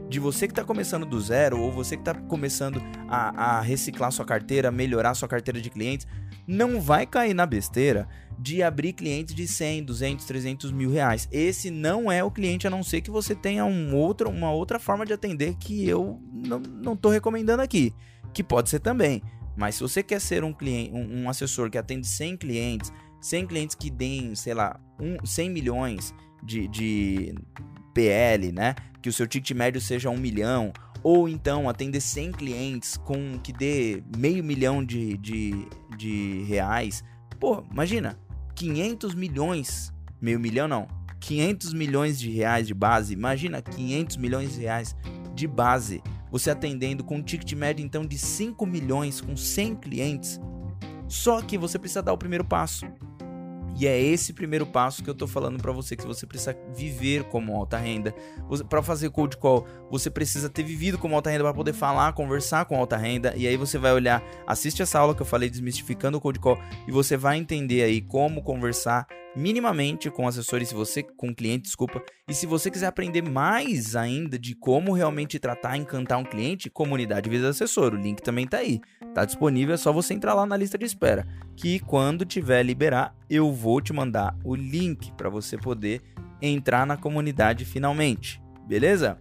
de 0.09 0.19
você 0.19 0.47
que 0.47 0.53
está 0.53 0.63
começando 0.63 1.05
do 1.05 1.19
zero 1.21 1.59
ou 1.59 1.71
você 1.71 1.95
que 1.95 2.01
está 2.01 2.15
começando 2.15 2.81
a, 3.07 3.57
a 3.57 3.61
reciclar 3.61 4.11
sua 4.11 4.25
carteira, 4.25 4.71
melhorar 4.71 5.13
sua 5.13 5.27
carteira 5.27 5.61
de 5.61 5.69
clientes 5.69 6.07
não 6.47 6.79
vai 6.79 7.05
cair 7.05 7.33
na 7.33 7.45
besteira 7.45 8.07
de 8.39 8.63
abrir 8.63 8.93
clientes 8.93 9.35
de 9.35 9.47
100, 9.47 9.83
200, 9.83 10.25
300 10.25 10.71
mil 10.71 10.91
reais. 10.91 11.27
Esse 11.31 11.69
não 11.69 12.11
é 12.11 12.23
o 12.23 12.31
cliente, 12.31 12.67
a 12.67 12.69
não 12.69 12.83
ser 12.83 13.01
que 13.01 13.11
você 13.11 13.35
tenha 13.35 13.65
um 13.65 13.95
outro, 13.95 14.29
uma 14.29 14.51
outra 14.51 14.79
forma 14.79 15.05
de 15.05 15.13
atender 15.13 15.55
que 15.55 15.87
eu 15.87 16.21
não 16.31 16.93
estou 16.93 17.11
recomendando 17.11 17.61
aqui, 17.61 17.93
que 18.33 18.43
pode 18.43 18.69
ser 18.69 18.79
também. 18.79 19.21
Mas 19.55 19.75
se 19.75 19.81
você 19.81 20.03
quer 20.03 20.21
ser 20.21 20.43
um 20.43 20.53
cliente, 20.53 20.93
um, 20.93 21.23
um 21.23 21.29
assessor 21.29 21.69
que 21.69 21.77
atende 21.79 22.07
100 22.07 22.37
clientes, 22.37 22.93
100 23.19 23.47
clientes 23.47 23.75
que 23.75 23.89
deem, 23.89 24.35
sei 24.35 24.53
lá, 24.53 24.79
um, 24.99 25.25
100 25.25 25.49
milhões 25.49 26.13
de, 26.43 26.67
de 26.67 27.35
PL, 27.93 28.51
né? 28.51 28.75
Que 29.01 29.09
o 29.09 29.13
seu 29.13 29.25
ticket 29.25 29.57
médio 29.57 29.81
seja 29.81 30.11
um 30.11 30.17
milhão, 30.17 30.71
ou 31.03 31.27
então 31.27 31.69
atender 31.69 32.01
100 32.01 32.31
clientes 32.31 32.97
com 32.97 33.39
que 33.39 33.53
dê 33.53 34.03
meio 34.15 34.43
milhão 34.43 34.83
de, 34.83 35.17
de, 35.17 35.67
de 35.97 36.43
reais. 36.43 37.03
Pô, 37.39 37.63
imagina, 37.71 38.19
500 38.55 39.13
milhões, 39.13 39.93
meio 40.19 40.39
milhão 40.39 40.67
não, 40.67 40.87
500 41.19 41.73
milhões 41.73 42.19
de 42.19 42.29
reais 42.29 42.67
de 42.67 42.73
base, 42.73 43.13
imagina 43.13 43.61
500 43.61 44.17
milhões 44.17 44.53
de 44.53 44.61
reais 44.61 44.95
de 45.33 45.47
base, 45.47 46.01
você 46.31 46.49
atendendo 46.49 47.03
com 47.03 47.17
um 47.17 47.21
ticket 47.21 47.53
médio 47.53 47.85
então 47.85 48.05
de 48.05 48.17
5 48.17 48.65
milhões 48.65 49.21
com 49.21 49.35
100 49.35 49.75
clientes. 49.75 50.39
Só 51.07 51.41
que 51.41 51.57
você 51.57 51.79
precisa 51.79 52.01
dar 52.01 52.13
o 52.13 52.17
primeiro 52.17 52.43
passo. 52.43 52.85
E 53.79 53.85
é 53.85 53.99
esse 53.99 54.33
primeiro 54.33 54.65
passo 54.65 55.03
que 55.03 55.09
eu 55.09 55.13
tô 55.13 55.27
falando 55.27 55.61
para 55.61 55.71
você 55.71 55.95
que 55.95 56.05
você 56.05 56.25
precisa 56.25 56.57
viver 56.75 57.25
como 57.25 57.55
alta 57.55 57.77
renda. 57.77 58.13
Para 58.67 58.81
fazer 58.81 59.11
cold 59.11 59.37
call, 59.37 59.67
você 59.91 60.09
precisa 60.09 60.49
ter 60.49 60.63
vivido 60.63 60.97
como 60.97 61.15
alta 61.15 61.29
renda 61.29 61.43
para 61.43 61.53
poder 61.53 61.73
falar, 61.73 62.11
conversar 62.13 62.65
com 62.65 62.75
alta 62.75 62.97
renda. 62.97 63.33
E 63.35 63.47
aí 63.47 63.55
você 63.55 63.77
vai 63.77 63.93
olhar, 63.93 64.23
assiste 64.47 64.81
essa 64.81 64.97
aula 64.97 65.13
que 65.13 65.21
eu 65.21 65.25
falei 65.27 65.47
desmistificando 65.47 66.17
o 66.17 66.21
cold 66.21 66.39
call 66.39 66.57
e 66.87 66.91
você 66.91 67.15
vai 67.15 67.37
entender 67.37 67.83
aí 67.83 68.01
como 68.01 68.41
conversar 68.41 69.05
minimamente 69.37 70.09
com 70.09 70.27
assessores, 70.27 70.69
se 70.69 70.73
você 70.73 71.03
com 71.03 71.33
cliente, 71.33 71.65
desculpa. 71.65 72.01
E 72.27 72.33
se 72.33 72.47
você 72.47 72.71
quiser 72.71 72.87
aprender 72.87 73.21
mais 73.21 73.95
ainda 73.95 74.37
de 74.37 74.55
como 74.55 74.93
realmente 74.93 75.37
tratar 75.37 75.77
e 75.77 75.81
encantar 75.81 76.17
um 76.17 76.23
cliente, 76.23 76.71
comunidade 76.71 77.29
Vida 77.29 77.49
Assessor, 77.49 77.93
o 77.93 77.97
link 77.97 78.19
também 78.21 78.47
tá 78.47 78.57
aí. 78.57 78.81
Tá 79.13 79.23
disponível, 79.25 79.75
é 79.75 79.77
só 79.77 79.93
você 79.93 80.15
entrar 80.15 80.33
lá 80.33 80.45
na 80.45 80.57
lista 80.57 80.77
de 80.77 80.85
espera, 80.85 81.27
que 81.55 81.79
quando 81.79 82.25
tiver 82.25 82.63
liberar, 82.63 83.15
eu 83.29 83.53
vou 83.53 83.79
te 83.79 83.93
mandar 83.93 84.35
o 84.43 84.55
link 84.55 85.11
para 85.13 85.29
você 85.29 85.55
poder 85.55 86.01
entrar 86.41 86.87
na 86.87 86.97
comunidade 86.97 87.63
finalmente. 87.63 88.41
Beleza? 88.67 89.19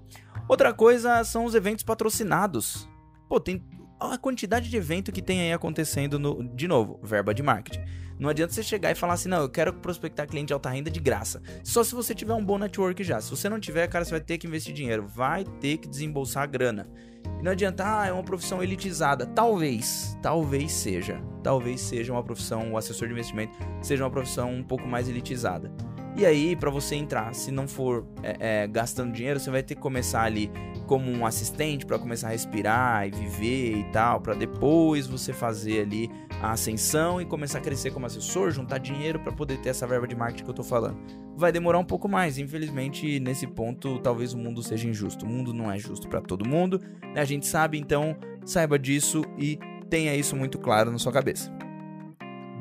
Outra 0.49 0.73
coisa 0.73 1.23
são 1.25 1.45
os 1.45 1.55
eventos 1.55 1.85
patrocinados. 1.85 2.89
Pô, 3.29 3.39
tem 3.39 3.63
a 4.01 4.17
quantidade 4.17 4.71
de 4.71 4.77
evento 4.77 5.13
que 5.13 5.23
tem 5.23 5.41
aí 5.41 5.53
acontecendo 5.53 6.19
no, 6.19 6.43
de 6.55 6.67
novo, 6.67 6.99
verba 7.03 7.35
de 7.35 7.43
marketing. 7.43 7.81
Não 8.19 8.29
adianta 8.31 8.53
você 8.53 8.63
chegar 8.63 8.91
e 8.91 8.95
falar 8.95 9.15
assim, 9.15 9.29
não, 9.29 9.43
eu 9.43 9.49
quero 9.49 9.73
prospectar 9.73 10.27
cliente 10.27 10.49
de 10.49 10.53
alta 10.53 10.71
renda 10.71 10.91
de 10.91 11.01
graça. 11.01 11.43
Só 11.63 11.85
se 11.85 11.95
você 11.95 12.15
tiver 12.15 12.35
um 12.35 12.45
bom 12.45 12.59
network 12.59 13.03
já. 13.05 13.21
Se 13.21 13.31
você 13.31 13.49
não 13.49 13.61
tiver, 13.61 13.87
cara, 13.89 14.05
você 14.05 14.13
vai 14.13 14.21
ter 14.21 14.39
que 14.39 14.47
investir 14.47 14.75
dinheiro, 14.75 15.07
vai 15.07 15.45
ter 15.45 15.77
que 15.79 15.89
desembolsar 15.89 16.45
a 16.45 16.47
grana. 16.47 16.89
E 17.39 17.43
não 17.43 17.53
adianta, 17.53 17.85
ah, 17.85 18.07
é 18.07 18.13
uma 18.13 18.23
profissão 18.23 18.63
elitizada. 18.63 19.27
Talvez, 19.27 20.17
talvez 20.23 20.73
seja. 20.73 21.21
Talvez 21.43 21.81
seja 21.81 22.13
uma 22.13 22.23
profissão, 22.23 22.73
o 22.73 22.79
assessor 22.79 23.09
de 23.09 23.13
investimento 23.13 23.57
seja 23.83 24.05
uma 24.05 24.11
profissão 24.11 24.51
um 24.53 24.63
pouco 24.63 24.87
mais 24.87 25.09
elitizada. 25.09 25.71
E 26.19 26.25
aí, 26.25 26.57
para 26.57 26.71
você 26.71 26.95
entrar, 26.95 27.35
se 27.35 27.51
não 27.51 27.69
for 27.69 28.07
é, 28.23 28.63
é, 28.63 28.67
gastando 28.67 29.13
dinheiro, 29.13 29.39
você 29.39 29.51
vai 29.51 29.63
ter 29.63 29.75
que 29.75 29.81
começar 29.83 30.23
ali 30.23 30.51
como 30.87 31.11
um 31.11 31.27
assistente 31.27 31.85
para 31.85 31.99
começar 31.99 32.29
a 32.29 32.31
respirar 32.31 33.07
e 33.07 33.11
viver 33.11 33.77
e 33.81 33.85
tal, 33.93 34.19
para 34.23 34.33
depois 34.33 35.07
você 35.07 35.35
fazer 35.35 35.83
ali 35.83 36.11
a 36.41 36.53
ascensão 36.53 37.21
e 37.21 37.27
começar 37.27 37.59
a 37.59 37.61
crescer 37.61 37.91
como 37.91 38.07
assessor, 38.07 38.51
juntar 38.51 38.79
dinheiro 38.79 39.21
para 39.21 39.31
poder 39.31 39.59
ter 39.59 39.69
essa 39.69 39.87
verba 39.87 40.07
de 40.07 40.17
marketing 40.17 40.45
que 40.45 40.51
eu 40.51 40.55
tô 40.55 40.63
falando. 40.63 40.97
Vai 41.37 41.53
demorar 41.53 41.79
um 41.79 41.85
pouco 41.85 42.09
mais, 42.09 42.39
infelizmente, 42.39 43.21
nesse 43.21 43.47
ponto, 43.47 43.99
talvez 43.99 44.33
o 44.33 44.39
mundo 44.39 44.63
seja 44.63 44.89
injusto. 44.89 45.27
O 45.27 45.29
mundo 45.29 45.53
não 45.53 45.71
é 45.71 45.79
justo 45.79 46.09
para 46.09 46.23
todo 46.23 46.49
mundo, 46.49 46.81
né? 47.15 47.21
a 47.21 47.27
gente 47.27 47.47
sabe, 47.47 47.79
então 47.79 48.17
saiba 48.43 48.79
disso 48.79 49.23
e 49.37 49.59
tenha 49.91 50.15
isso 50.15 50.35
muito 50.35 50.59
claro 50.59 50.91
na 50.91 50.99
sua 50.99 51.13
cabeça. 51.13 51.53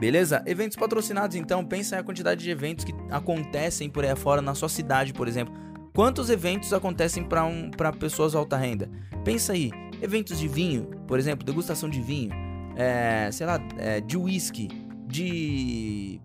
Beleza? 0.06 0.44
Eventos 0.46 0.78
patrocinados, 0.78 1.36
então, 1.36 1.66
pensa 1.66 1.98
a 1.98 2.04
quantidade 2.04 2.44
de 2.44 2.52
eventos 2.52 2.86
que 2.86 2.94
acontecem 3.10 3.90
por 3.90 4.06
aí 4.06 4.16
fora 4.16 4.40
na 4.40 4.54
sua 4.54 4.70
cidade, 4.70 5.12
por 5.12 5.28
exemplo. 5.28 5.52
Quantos 5.96 6.30
eventos 6.30 6.72
acontecem 6.74 7.24
para 7.24 7.44
um, 7.44 7.72
pessoas 7.98 8.36
alta 8.36 8.56
renda? 8.56 8.88
Pensa 9.24 9.54
aí, 9.54 9.72
eventos 10.00 10.38
de 10.38 10.48
vinho, 10.48 10.92
por 11.08 11.18
exemplo, 11.18 11.44
degustação 11.44 11.90
de 11.90 12.00
vinho, 12.04 12.30
é, 12.76 13.32
sei 13.32 13.48
lá, 13.48 13.60
é, 13.80 14.00
de 14.00 14.16
whisky, 14.16 14.68
de. 15.08 16.22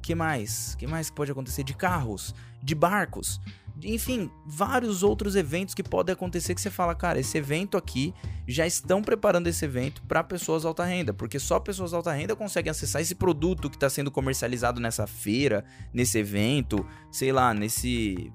que 0.00 0.14
mais? 0.14 0.76
que 0.76 0.86
mais 0.86 1.10
pode 1.10 1.32
acontecer? 1.32 1.64
De 1.64 1.74
carros, 1.74 2.32
de 2.62 2.76
barcos 2.76 3.40
enfim, 3.82 4.30
vários 4.44 5.02
outros 5.02 5.36
eventos 5.36 5.74
que 5.74 5.82
podem 5.82 6.12
acontecer 6.12 6.54
que 6.54 6.60
você 6.60 6.70
fala, 6.70 6.94
cara, 6.94 7.20
esse 7.20 7.36
evento 7.36 7.76
aqui 7.76 8.14
já 8.46 8.66
estão 8.66 9.02
preparando 9.02 9.48
esse 9.48 9.64
evento 9.64 10.02
para 10.02 10.24
pessoas 10.24 10.64
alta 10.64 10.84
renda, 10.84 11.12
porque 11.12 11.38
só 11.38 11.60
pessoas 11.60 11.92
alta 11.92 12.12
renda 12.12 12.34
conseguem 12.34 12.70
acessar 12.70 13.02
esse 13.02 13.14
produto 13.14 13.68
que 13.68 13.76
está 13.76 13.90
sendo 13.90 14.10
comercializado 14.10 14.80
nessa 14.80 15.06
feira, 15.06 15.64
nesse 15.92 16.18
evento, 16.18 16.86
sei 17.10 17.32
lá, 17.32 17.52
nesse 17.52 18.32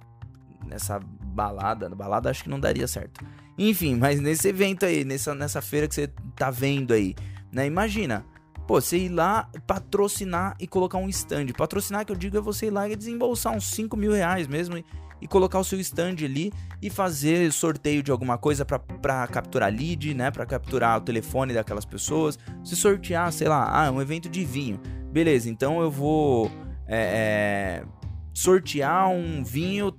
nessa 0.67 0.99
balada, 0.99 1.89
balada 1.89 2.29
acho 2.29 2.43
que 2.43 2.49
não 2.49 2.59
daria 2.59 2.87
certo. 2.87 3.25
Enfim, 3.57 3.95
mas 3.95 4.19
nesse 4.19 4.47
evento 4.47 4.85
aí, 4.85 5.03
nessa, 5.03 5.33
nessa 5.33 5.61
feira 5.61 5.87
que 5.87 5.95
você 5.95 6.07
tá 6.35 6.51
vendo 6.51 6.93
aí, 6.93 7.15
né? 7.51 7.65
Imagina, 7.65 8.23
pô, 8.67 8.79
você 8.79 8.97
ir 8.97 9.09
lá 9.09 9.49
patrocinar 9.65 10.55
e 10.59 10.67
colocar 10.67 10.99
um 10.99 11.09
stand. 11.09 11.47
Patrocinar 11.57 12.05
que 12.05 12.11
eu 12.11 12.15
digo 12.15 12.37
é 12.37 12.41
você 12.41 12.67
ir 12.67 12.71
lá 12.71 12.87
e 12.87 12.95
desembolsar 12.95 13.53
uns 13.53 13.65
5 13.71 13.97
mil 13.97 14.11
reais 14.11 14.47
mesmo 14.47 14.81
e 15.21 15.27
colocar 15.27 15.59
o 15.59 15.63
seu 15.63 15.79
stand 15.79 16.15
ali 16.23 16.51
e 16.81 16.89
fazer 16.89 17.51
sorteio 17.51 18.01
de 18.01 18.11
alguma 18.11 18.37
coisa 18.37 18.65
para 18.65 19.27
capturar 19.27 19.71
lead, 19.71 20.13
né? 20.13 20.31
Para 20.31 20.45
capturar 20.45 20.97
o 20.97 21.01
telefone 21.01 21.53
daquelas 21.53 21.85
pessoas. 21.85 22.39
Se 22.63 22.75
sortear, 22.75 23.31
sei 23.31 23.47
lá, 23.47 23.69
ah, 23.71 23.91
um 23.91 24.01
evento 24.01 24.27
de 24.27 24.43
vinho. 24.43 24.79
Beleza, 25.11 25.49
então 25.49 25.81
eu 25.81 25.91
vou 25.91 26.49
é, 26.87 27.83
é, 27.83 27.85
sortear 28.33 29.09
um 29.09 29.43
vinho, 29.43 29.93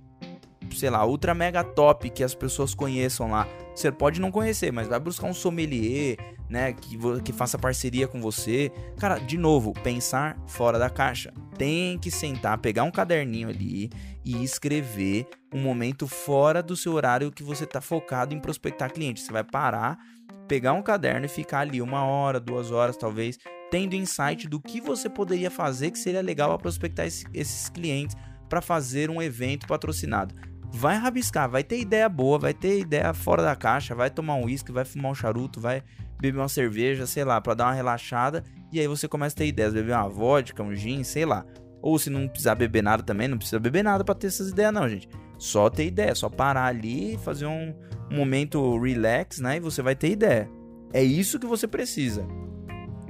sei 0.78 0.90
lá, 0.90 1.04
ultra 1.04 1.34
mega 1.34 1.62
top 1.64 2.10
que 2.10 2.24
as 2.24 2.34
pessoas 2.34 2.74
conheçam 2.74 3.30
lá. 3.30 3.46
Você 3.74 3.90
pode 3.90 4.20
não 4.20 4.30
conhecer, 4.30 4.72
mas 4.72 4.88
vai 4.88 5.00
buscar 5.00 5.26
um 5.26 5.34
sommelier, 5.34 6.16
né, 6.48 6.74
que, 6.74 6.98
que 7.24 7.32
faça 7.32 7.58
parceria 7.58 8.06
com 8.06 8.20
você. 8.20 8.70
Cara, 8.98 9.18
de 9.18 9.38
novo, 9.38 9.72
pensar 9.72 10.36
fora 10.46 10.78
da 10.78 10.90
caixa. 10.90 11.32
Tem 11.56 11.98
que 11.98 12.10
sentar, 12.10 12.58
pegar 12.58 12.82
um 12.82 12.90
caderninho 12.90 13.48
ali 13.48 13.90
e 14.24 14.44
escrever 14.44 15.26
um 15.52 15.60
momento 15.60 16.06
fora 16.06 16.62
do 16.62 16.76
seu 16.76 16.92
horário 16.92 17.32
que 17.32 17.42
você 17.42 17.64
está 17.64 17.80
focado 17.80 18.34
em 18.34 18.40
prospectar 18.40 18.92
clientes. 18.92 19.24
Você 19.24 19.32
vai 19.32 19.42
parar, 19.42 19.98
pegar 20.46 20.74
um 20.74 20.82
caderno 20.82 21.24
e 21.24 21.28
ficar 21.28 21.60
ali 21.60 21.80
uma 21.80 22.04
hora, 22.04 22.38
duas 22.38 22.70
horas 22.70 22.96
talvez, 22.98 23.38
tendo 23.70 23.96
insight 23.96 24.46
do 24.46 24.60
que 24.60 24.82
você 24.82 25.08
poderia 25.08 25.50
fazer 25.50 25.90
que 25.90 25.98
seria 25.98 26.20
legal 26.20 26.50
para 26.50 26.58
prospectar 26.58 27.06
esse, 27.06 27.24
esses 27.32 27.70
clientes 27.70 28.14
para 28.50 28.60
fazer 28.60 29.08
um 29.08 29.22
evento 29.22 29.66
patrocinado 29.66 30.34
vai 30.72 30.96
rabiscar, 30.96 31.48
vai 31.48 31.62
ter 31.62 31.78
ideia 31.78 32.08
boa, 32.08 32.38
vai 32.38 32.54
ter 32.54 32.80
ideia 32.80 33.12
fora 33.12 33.42
da 33.42 33.54
caixa, 33.54 33.94
vai 33.94 34.10
tomar 34.10 34.36
um 34.36 34.44
uísque, 34.44 34.72
vai 34.72 34.84
fumar 34.84 35.12
um 35.12 35.14
charuto, 35.14 35.60
vai 35.60 35.82
beber 36.20 36.38
uma 36.38 36.48
cerveja, 36.48 37.06
sei 37.06 37.24
lá, 37.24 37.40
para 37.40 37.54
dar 37.54 37.64
uma 37.66 37.74
relaxada, 37.74 38.42
e 38.72 38.80
aí 38.80 38.86
você 38.86 39.06
começa 39.06 39.34
a 39.34 39.38
ter 39.38 39.46
ideias, 39.46 39.74
beber 39.74 39.94
uma 39.94 40.08
vodka, 40.08 40.62
um 40.62 40.74
gin, 40.74 41.04
sei 41.04 41.26
lá. 41.26 41.44
Ou 41.82 41.98
se 41.98 42.08
não 42.08 42.28
precisar 42.28 42.54
beber 42.54 42.82
nada 42.82 43.02
também, 43.02 43.28
não 43.28 43.36
precisa 43.36 43.58
beber 43.58 43.82
nada 43.82 44.04
para 44.04 44.14
ter 44.14 44.28
essas 44.28 44.50
ideias 44.50 44.72
não, 44.72 44.88
gente. 44.88 45.08
Só 45.36 45.68
ter 45.68 45.86
ideia, 45.86 46.14
só 46.14 46.28
parar 46.28 46.66
ali, 46.66 47.18
fazer 47.18 47.46
um, 47.46 47.74
momento 48.12 48.78
relax, 48.78 49.40
né, 49.40 49.56
e 49.56 49.60
você 49.60 49.82
vai 49.82 49.94
ter 49.94 50.10
ideia. 50.10 50.48
É 50.92 51.02
isso 51.02 51.38
que 51.38 51.46
você 51.46 51.66
precisa. 51.66 52.26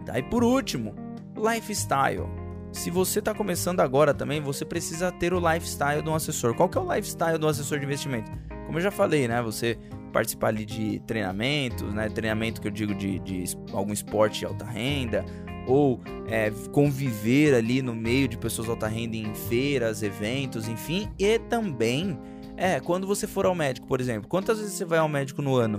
Daí 0.06 0.22
por 0.22 0.42
último, 0.42 0.94
lifestyle. 1.36 2.41
Se 2.72 2.90
você 2.90 3.18
está 3.18 3.34
começando 3.34 3.80
agora 3.80 4.14
também, 4.14 4.40
você 4.40 4.64
precisa 4.64 5.12
ter 5.12 5.34
o 5.34 5.38
lifestyle 5.38 6.02
de 6.02 6.08
um 6.08 6.14
assessor. 6.14 6.54
Qual 6.54 6.68
que 6.68 6.78
é 6.78 6.80
o 6.80 6.94
lifestyle 6.94 7.38
do 7.38 7.46
assessor 7.46 7.78
de 7.78 7.84
investimento? 7.84 8.32
Como 8.66 8.78
eu 8.78 8.82
já 8.82 8.90
falei, 8.90 9.28
né? 9.28 9.42
Você 9.42 9.78
participar 10.12 10.48
ali 10.48 10.64
de 10.64 10.98
treinamentos, 11.00 11.92
né? 11.92 12.08
Treinamento 12.08 12.60
que 12.60 12.68
eu 12.68 12.72
digo 12.72 12.94
de, 12.94 13.18
de 13.18 13.44
algum 13.72 13.92
esporte 13.92 14.40
de 14.40 14.46
alta 14.46 14.64
renda, 14.64 15.24
ou 15.66 16.00
é, 16.28 16.50
conviver 16.72 17.54
ali 17.54 17.82
no 17.82 17.94
meio 17.94 18.26
de 18.26 18.38
pessoas 18.38 18.68
alta 18.68 18.88
renda 18.88 19.16
em 19.16 19.34
feiras, 19.34 20.02
eventos, 20.02 20.66
enfim, 20.66 21.08
e 21.18 21.38
também 21.38 22.18
é 22.56 22.80
quando 22.80 23.06
você 23.06 23.26
for 23.26 23.46
ao 23.46 23.54
médico, 23.54 23.86
por 23.86 24.00
exemplo, 24.00 24.28
quantas 24.28 24.58
vezes 24.58 24.74
você 24.74 24.84
vai 24.84 24.98
ao 24.98 25.08
médico 25.08 25.40
no 25.42 25.56
ano? 25.56 25.78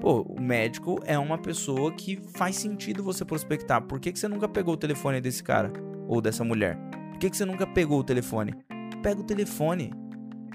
Pô, 0.00 0.22
o 0.22 0.40
médico 0.40 0.98
é 1.04 1.18
uma 1.18 1.36
pessoa 1.36 1.92
que 1.92 2.18
faz 2.34 2.56
sentido 2.56 3.02
você 3.02 3.22
prospectar. 3.22 3.82
Por 3.82 4.00
que, 4.00 4.10
que 4.10 4.18
você 4.18 4.28
nunca 4.28 4.48
pegou 4.48 4.72
o 4.72 4.76
telefone 4.76 5.20
desse 5.20 5.42
cara? 5.42 5.70
Ou 6.10 6.20
dessa 6.20 6.42
mulher? 6.42 6.76
Por 7.12 7.18
que, 7.20 7.30
que 7.30 7.36
você 7.36 7.44
nunca 7.44 7.64
pegou 7.64 8.00
o 8.00 8.04
telefone? 8.04 8.52
Pega 9.00 9.20
o 9.20 9.24
telefone, 9.24 9.92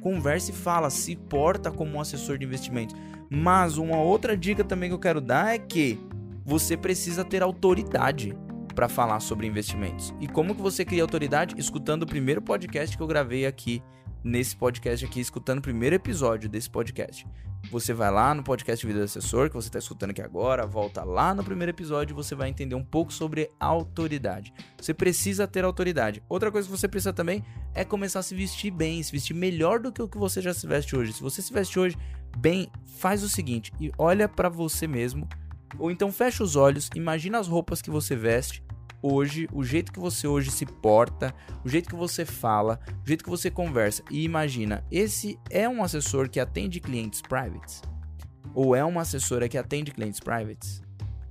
conversa 0.02 0.52
e 0.52 0.54
fala, 0.54 0.90
se 0.90 1.16
porta 1.16 1.72
como 1.72 1.96
um 1.96 2.02
assessor 2.02 2.38
de 2.38 2.46
investimento. 2.46 2.94
Mas 3.30 3.78
uma 3.78 3.98
outra 3.98 4.36
dica 4.36 4.66
também 4.66 4.90
que 4.90 4.96
eu 4.96 5.00
quero 5.00 5.22
dar 5.22 5.56
é 5.56 5.58
que 5.58 5.98
você 6.44 6.76
precisa 6.76 7.24
ter 7.24 7.42
autoridade 7.42 8.38
para 8.76 8.90
falar 8.90 9.22
sobre 9.22 9.48
investimentos. 9.48 10.14
E 10.20 10.28
como 10.28 10.54
que 10.54 10.62
você 10.62 10.84
cria 10.84 11.02
autoridade? 11.02 11.56
Escutando 11.58 12.04
o 12.04 12.08
primeiro 12.08 12.42
podcast 12.42 12.96
que 12.96 13.02
eu 13.02 13.08
gravei 13.08 13.46
aqui 13.46 13.82
nesse 14.26 14.56
podcast 14.56 15.06
aqui, 15.06 15.20
escutando 15.20 15.60
o 15.60 15.62
primeiro 15.62 15.96
episódio 15.96 16.50
desse 16.50 16.68
podcast. 16.68 17.28
Você 17.70 17.94
vai 17.94 18.10
lá 18.10 18.34
no 18.34 18.44
podcast 18.44 18.86
Vida 18.86 19.00
do 19.00 19.06
Assessor, 19.06 19.50
que 19.50 19.56
você 19.56 19.68
está 19.68 19.78
escutando 19.78 20.10
aqui 20.10 20.22
agora, 20.22 20.66
volta 20.66 21.04
lá 21.04 21.34
no 21.36 21.44
primeiro 21.44 21.70
episódio 21.70 22.14
e 22.14 22.16
você 22.16 22.34
vai 22.34 22.50
entender 22.50 22.74
um 22.74 22.84
pouco 22.84 23.14
sobre 23.14 23.52
autoridade. 23.60 24.52
Você 24.82 24.96
precisa 24.96 25.48
ter 25.48 25.64
autoridade. 25.64 26.24
Outra 26.28 26.52
coisa 26.52 26.68
que 26.68 26.76
você 26.76 26.88
precisa 26.88 27.14
também 27.14 27.46
é 27.76 27.86
começar 27.86 28.20
a 28.20 28.24
se 28.24 28.34
vestir 28.34 28.72
bem, 28.72 29.02
se 29.04 29.12
vestir 29.12 29.36
melhor 29.36 29.80
do 29.80 29.92
que 29.92 30.02
o 30.02 30.08
que 30.08 30.18
você 30.18 30.42
já 30.42 30.56
se 30.56 30.66
veste 30.66 30.96
hoje. 30.96 31.14
Se 31.14 31.22
você 31.22 31.40
se 31.40 31.54
veste 31.54 31.80
hoje 31.80 31.96
bem, 32.36 32.68
faz 32.98 33.22
o 33.22 33.30
seguinte 33.30 33.72
e 33.80 33.92
olha 33.96 34.28
para 34.28 34.50
você 34.50 34.88
mesmo, 34.88 35.28
ou 35.78 35.92
então 35.92 36.12
fecha 36.12 36.44
os 36.44 36.56
olhos, 36.56 36.90
imagina 36.96 37.38
as 37.38 37.48
roupas 37.48 37.80
que 37.80 37.92
você 37.92 38.16
veste 38.16 38.64
hoje, 39.06 39.48
o 39.54 39.64
jeito 39.64 39.92
que 39.92 40.00
você 40.00 40.28
hoje 40.28 40.50
se 40.50 40.66
porta, 40.66 41.34
o 41.64 41.70
jeito 41.70 41.90
que 41.90 41.96
você 41.96 42.26
fala, 42.26 42.80
o 43.04 43.08
jeito 43.08 43.24
que 43.24 43.30
você 43.30 43.52
conversa. 43.52 44.04
E 44.10 44.24
imagina, 44.24 44.84
esse 44.92 45.38
é 45.50 45.70
um 45.70 45.84
assessor 45.84 46.28
que 46.30 46.40
atende 46.40 46.80
clientes 46.80 47.22
privates? 47.22 47.82
Ou 48.54 48.76
é 48.76 48.84
uma 48.84 49.02
assessora 49.02 49.48
que 49.48 49.58
atende 49.58 49.92
clientes 49.92 50.20
privates? 50.20 50.82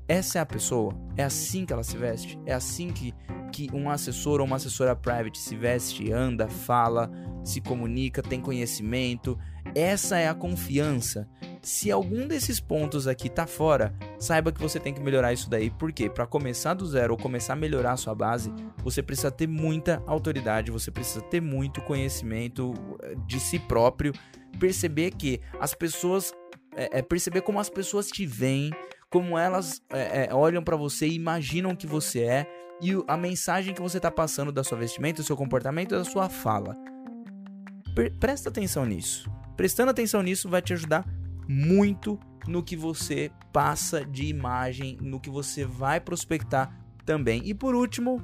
Essa 0.06 0.38
é 0.38 0.42
a 0.42 0.46
pessoa? 0.46 0.94
É 1.16 1.24
assim 1.24 1.64
que 1.64 1.72
ela 1.72 1.82
se 1.82 1.96
veste? 1.96 2.38
É 2.44 2.52
assim 2.52 2.92
que, 2.92 3.14
que 3.50 3.68
um 3.72 3.90
assessor 3.90 4.40
ou 4.40 4.46
uma 4.46 4.56
assessora 4.56 4.94
private 4.94 5.38
se 5.38 5.56
veste, 5.56 6.12
anda, 6.12 6.46
fala, 6.46 7.10
se 7.42 7.60
comunica, 7.60 8.22
tem 8.22 8.40
conhecimento? 8.40 9.38
Essa 9.74 10.18
é 10.18 10.28
a 10.28 10.34
confiança 10.34 11.26
se 11.64 11.90
algum 11.90 12.28
desses 12.28 12.60
pontos 12.60 13.08
aqui 13.08 13.30
tá 13.30 13.46
fora, 13.46 13.94
saiba 14.18 14.52
que 14.52 14.60
você 14.60 14.78
tem 14.78 14.92
que 14.92 15.00
melhorar 15.00 15.32
isso 15.32 15.48
daí, 15.48 15.70
porque 15.70 16.10
para 16.10 16.26
começar 16.26 16.74
do 16.74 16.86
zero 16.86 17.14
ou 17.14 17.18
começar 17.18 17.54
a 17.54 17.56
melhorar 17.56 17.92
a 17.92 17.96
sua 17.96 18.14
base, 18.14 18.52
você 18.82 19.02
precisa 19.02 19.30
ter 19.30 19.48
muita 19.48 20.02
autoridade, 20.06 20.70
você 20.70 20.90
precisa 20.90 21.22
ter 21.22 21.40
muito 21.40 21.80
conhecimento 21.80 22.74
eh, 23.02 23.14
de 23.26 23.40
si 23.40 23.58
próprio, 23.58 24.12
perceber 24.60 25.12
que 25.12 25.40
as 25.58 25.74
pessoas 25.74 26.34
é, 26.76 26.98
é 26.98 27.02
perceber 27.02 27.40
como 27.40 27.58
as 27.58 27.70
pessoas 27.70 28.08
te 28.08 28.26
veem, 28.26 28.70
como 29.08 29.38
elas 29.38 29.80
é, 29.90 30.26
é, 30.26 30.34
olham 30.34 30.62
para 30.62 30.76
você 30.76 31.06
e 31.06 31.14
imaginam 31.14 31.74
que 31.74 31.86
você 31.86 32.20
é 32.20 32.46
e 32.82 32.92
a 33.08 33.16
mensagem 33.16 33.72
que 33.72 33.80
você 33.80 33.98
tá 33.98 34.10
passando 34.10 34.52
da 34.52 34.62
sua 34.62 34.76
vestimenta, 34.76 35.22
do 35.22 35.26
seu 35.26 35.36
comportamento, 35.36 35.90
da 35.90 36.04
sua 36.04 36.28
fala. 36.28 36.76
Presta 38.20 38.50
atenção 38.50 38.84
nisso. 38.84 39.30
Prestando 39.56 39.90
atenção 39.90 40.20
nisso 40.22 40.48
vai 40.48 40.60
te 40.60 40.72
ajudar 40.72 41.06
muito 41.48 42.18
no 42.46 42.62
que 42.62 42.76
você 42.76 43.30
passa 43.52 44.04
de 44.04 44.26
imagem, 44.26 44.98
no 45.00 45.20
que 45.20 45.30
você 45.30 45.64
vai 45.64 46.00
prospectar 46.00 46.76
também. 47.04 47.42
E 47.44 47.54
por 47.54 47.74
último, 47.74 48.22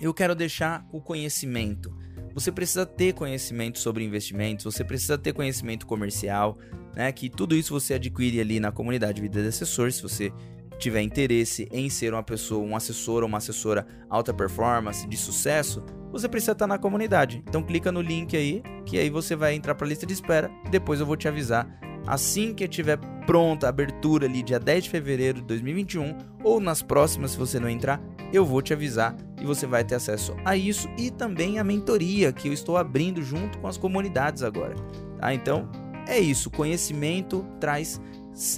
eu 0.00 0.12
quero 0.12 0.34
deixar 0.34 0.86
o 0.92 1.00
conhecimento. 1.00 1.94
Você 2.34 2.50
precisa 2.50 2.84
ter 2.84 3.12
conhecimento 3.14 3.78
sobre 3.78 4.04
investimentos, 4.04 4.64
você 4.64 4.82
precisa 4.82 5.16
ter 5.16 5.32
conhecimento 5.32 5.86
comercial, 5.86 6.58
né? 6.94 7.10
Que 7.12 7.28
tudo 7.28 7.54
isso 7.54 7.72
você 7.72 7.94
adquire 7.94 8.40
ali 8.40 8.58
na 8.58 8.72
comunidade 8.72 9.20
Vida 9.20 9.40
de 9.40 9.48
Assessor, 9.48 9.92
se 9.92 10.02
você 10.02 10.32
tiver 10.78 11.02
interesse 11.02 11.68
em 11.70 11.88
ser 11.88 12.12
uma 12.12 12.22
pessoa, 12.22 12.66
um 12.66 12.74
assessor 12.74 13.22
ou 13.22 13.28
uma 13.28 13.38
assessora 13.38 13.86
alta 14.10 14.34
performance 14.34 15.06
de 15.06 15.16
sucesso, 15.16 15.84
você 16.10 16.28
precisa 16.28 16.52
estar 16.52 16.66
na 16.66 16.78
comunidade. 16.78 17.42
Então 17.48 17.62
clica 17.62 17.92
no 17.92 18.00
link 18.00 18.36
aí, 18.36 18.62
que 18.84 18.98
aí 18.98 19.08
você 19.08 19.36
vai 19.36 19.54
entrar 19.54 19.76
para 19.76 19.86
a 19.86 19.88
lista 19.88 20.04
de 20.04 20.12
espera 20.12 20.50
depois 20.70 20.98
eu 20.98 21.06
vou 21.06 21.16
te 21.16 21.28
avisar 21.28 21.68
Assim 22.06 22.54
que 22.54 22.68
tiver 22.68 22.98
pronta 23.26 23.66
a 23.66 23.70
abertura 23.70 24.26
ali 24.26 24.42
dia 24.42 24.60
10 24.60 24.84
de 24.84 24.90
fevereiro 24.90 25.40
de 25.40 25.46
2021 25.46 26.16
ou 26.42 26.60
nas 26.60 26.82
próximas 26.82 27.32
se 27.32 27.38
você 27.38 27.58
não 27.58 27.68
entrar, 27.68 28.00
eu 28.32 28.44
vou 28.44 28.60
te 28.60 28.72
avisar 28.72 29.16
e 29.40 29.46
você 29.46 29.66
vai 29.66 29.84
ter 29.84 29.94
acesso 29.94 30.34
a 30.44 30.56
isso 30.56 30.88
e 30.98 31.10
também 31.10 31.58
a 31.58 31.64
mentoria 31.64 32.32
que 32.32 32.48
eu 32.48 32.52
estou 32.52 32.76
abrindo 32.76 33.22
junto 33.22 33.58
com 33.58 33.66
as 33.66 33.78
comunidades 33.78 34.42
agora. 34.42 34.74
Tá? 35.18 35.32
Então 35.32 35.68
é 36.06 36.18
isso, 36.18 36.50
conhecimento 36.50 37.46
traz, 37.58 38.00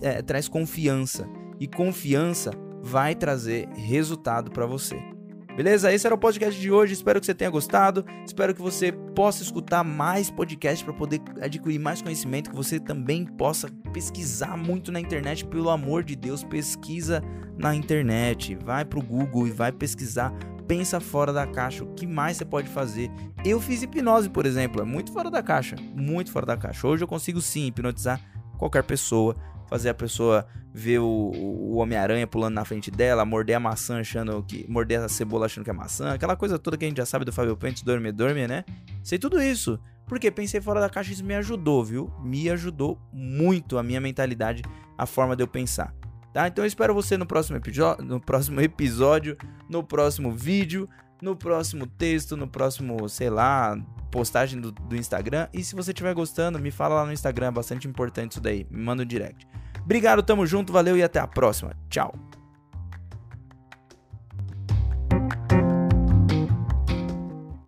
é, 0.03 0.21
traz 0.23 0.49
confiança 0.49 1.29
e 1.61 1.67
confiança 1.69 2.51
vai 2.83 3.15
trazer 3.15 3.69
resultado 3.75 4.51
para 4.51 4.67
você. 4.67 5.16
Beleza? 5.57 5.91
Esse 5.91 6.07
era 6.07 6.15
o 6.15 6.19
podcast 6.19 6.61
de 6.61 6.71
hoje. 6.71 6.93
Espero 6.93 7.19
que 7.19 7.25
você 7.25 7.35
tenha 7.35 7.51
gostado. 7.51 8.05
Espero 8.27 8.55
que 8.55 8.61
você 8.61 8.93
possa 8.93 9.43
escutar 9.43 9.83
mais 9.83 10.31
podcasts 10.31 10.83
para 10.83 10.93
poder 10.93 11.23
adquirir 11.41 11.79
mais 11.79 12.03
conhecimento, 12.03 12.51
que 12.51 12.57
você 12.57 12.79
também 12.79 13.25
possa 13.25 13.71
pesquisar 13.91 14.55
muito 14.59 14.93
na 14.93 15.01
internet. 15.01 15.47
Pelo 15.47 15.71
amor 15.71 16.05
de 16.05 16.15
Deus, 16.15 16.45
pesquisa 16.45 17.23
na 17.57 17.75
internet. 17.75 18.55
Vai 18.63 18.85
pro 18.85 19.01
Google 19.01 19.47
e 19.47 19.51
vai 19.51 19.73
pesquisar. 19.73 20.31
Pensa 20.69 21.01
fora 21.01 21.33
da 21.33 21.47
caixa. 21.47 21.85
O 21.85 21.95
que 21.95 22.07
mais 22.07 22.37
você 22.37 22.45
pode 22.45 22.69
fazer? 22.69 23.11
Eu 23.43 23.59
fiz 23.59 23.83
hipnose, 23.83 24.29
por 24.29 24.45
exemplo. 24.45 24.83
É 24.83 24.85
muito 24.85 25.11
fora 25.11 25.31
da 25.31 25.43
caixa. 25.43 25.77
Muito 25.95 26.31
fora 26.31 26.45
da 26.45 26.57
caixa. 26.59 26.87
Hoje 26.87 27.03
eu 27.03 27.09
consigo 27.09 27.41
sim 27.41 27.69
hipnotizar 27.69 28.21
qualquer 28.59 28.83
pessoa 28.83 29.35
fazer 29.69 29.89
a 29.89 29.95
pessoa 29.95 30.47
ver 30.73 30.99
o, 30.99 31.05
o 31.05 31.77
Homem-Aranha 31.77 32.27
pulando 32.27 32.55
na 32.55 32.65
frente 32.65 32.91
dela, 32.91 33.25
morder 33.25 33.57
a 33.57 33.61
maçã 33.61 34.01
achando 34.01 34.43
que. 34.43 34.67
morder 34.69 35.01
a 35.01 35.09
cebola 35.09 35.47
achando 35.47 35.65
que 35.65 35.71
é 35.71 35.73
maçã, 35.73 36.13
aquela 36.13 36.37
coisa 36.37 36.59
toda 36.59 36.77
que 36.77 36.85
a 36.85 36.89
gente 36.89 36.99
já 36.99 37.07
sabe 37.07 37.25
do 37.25 37.33
Fábio 37.33 37.57
Pentes, 37.57 37.83
dorme, 37.83 38.13
dorme, 38.13 38.47
né? 38.47 38.65
Sei 39.03 39.19
tudo 39.19 39.41
isso. 39.41 39.79
Porque 40.07 40.31
pensei 40.31 40.61
fora 40.61 40.81
da 40.81 40.89
caixa, 40.89 41.13
isso 41.13 41.25
me 41.25 41.35
ajudou, 41.35 41.85
viu? 41.85 42.13
Me 42.23 42.49
ajudou 42.51 43.01
muito 43.13 43.77
a 43.77 43.83
minha 43.83 44.01
mentalidade, 44.01 44.63
a 44.97 45.05
forma 45.05 45.35
de 45.35 45.43
eu 45.43 45.49
pensar. 45.49 45.93
Tá? 46.33 46.47
Então 46.47 46.63
eu 46.63 46.67
espero 46.67 46.95
você 46.95 47.17
no 47.17 47.27
próximo, 47.27 47.59
no 48.05 48.21
próximo 48.21 48.61
episódio, 48.61 49.37
no 49.71 49.83
próximo 49.83 50.31
vídeo, 50.31 50.89
no 51.21 51.37
próximo 51.37 51.87
texto, 51.87 52.37
no 52.37 52.47
próximo, 52.47 53.09
sei 53.09 53.31
lá, 53.31 53.77
postagem 54.11 54.61
do, 54.61 54.73
do 54.73 54.97
Instagram. 54.97 55.49
E 55.53 55.63
se 55.63 55.75
você 55.75 55.91
estiver 55.91 56.15
gostando, 56.15 56.59
me 56.59 56.71
fala 56.71 56.97
lá 56.97 57.07
no 57.07 57.13
Instagram, 57.13 57.49
é 57.49 57.51
bastante 57.51 57.89
importante 57.89 58.33
isso 58.33 58.41
daí. 58.41 58.67
Me 58.71 58.83
manda 58.83 59.03
um 59.03 59.07
direct. 59.07 59.47
Obrigado, 59.83 60.23
tamo 60.23 60.47
junto, 60.47 60.73
valeu 60.73 60.97
e 60.97 61.03
até 61.03 61.19
a 61.19 61.27
próxima. 61.27 61.73
Tchau. 61.89 62.36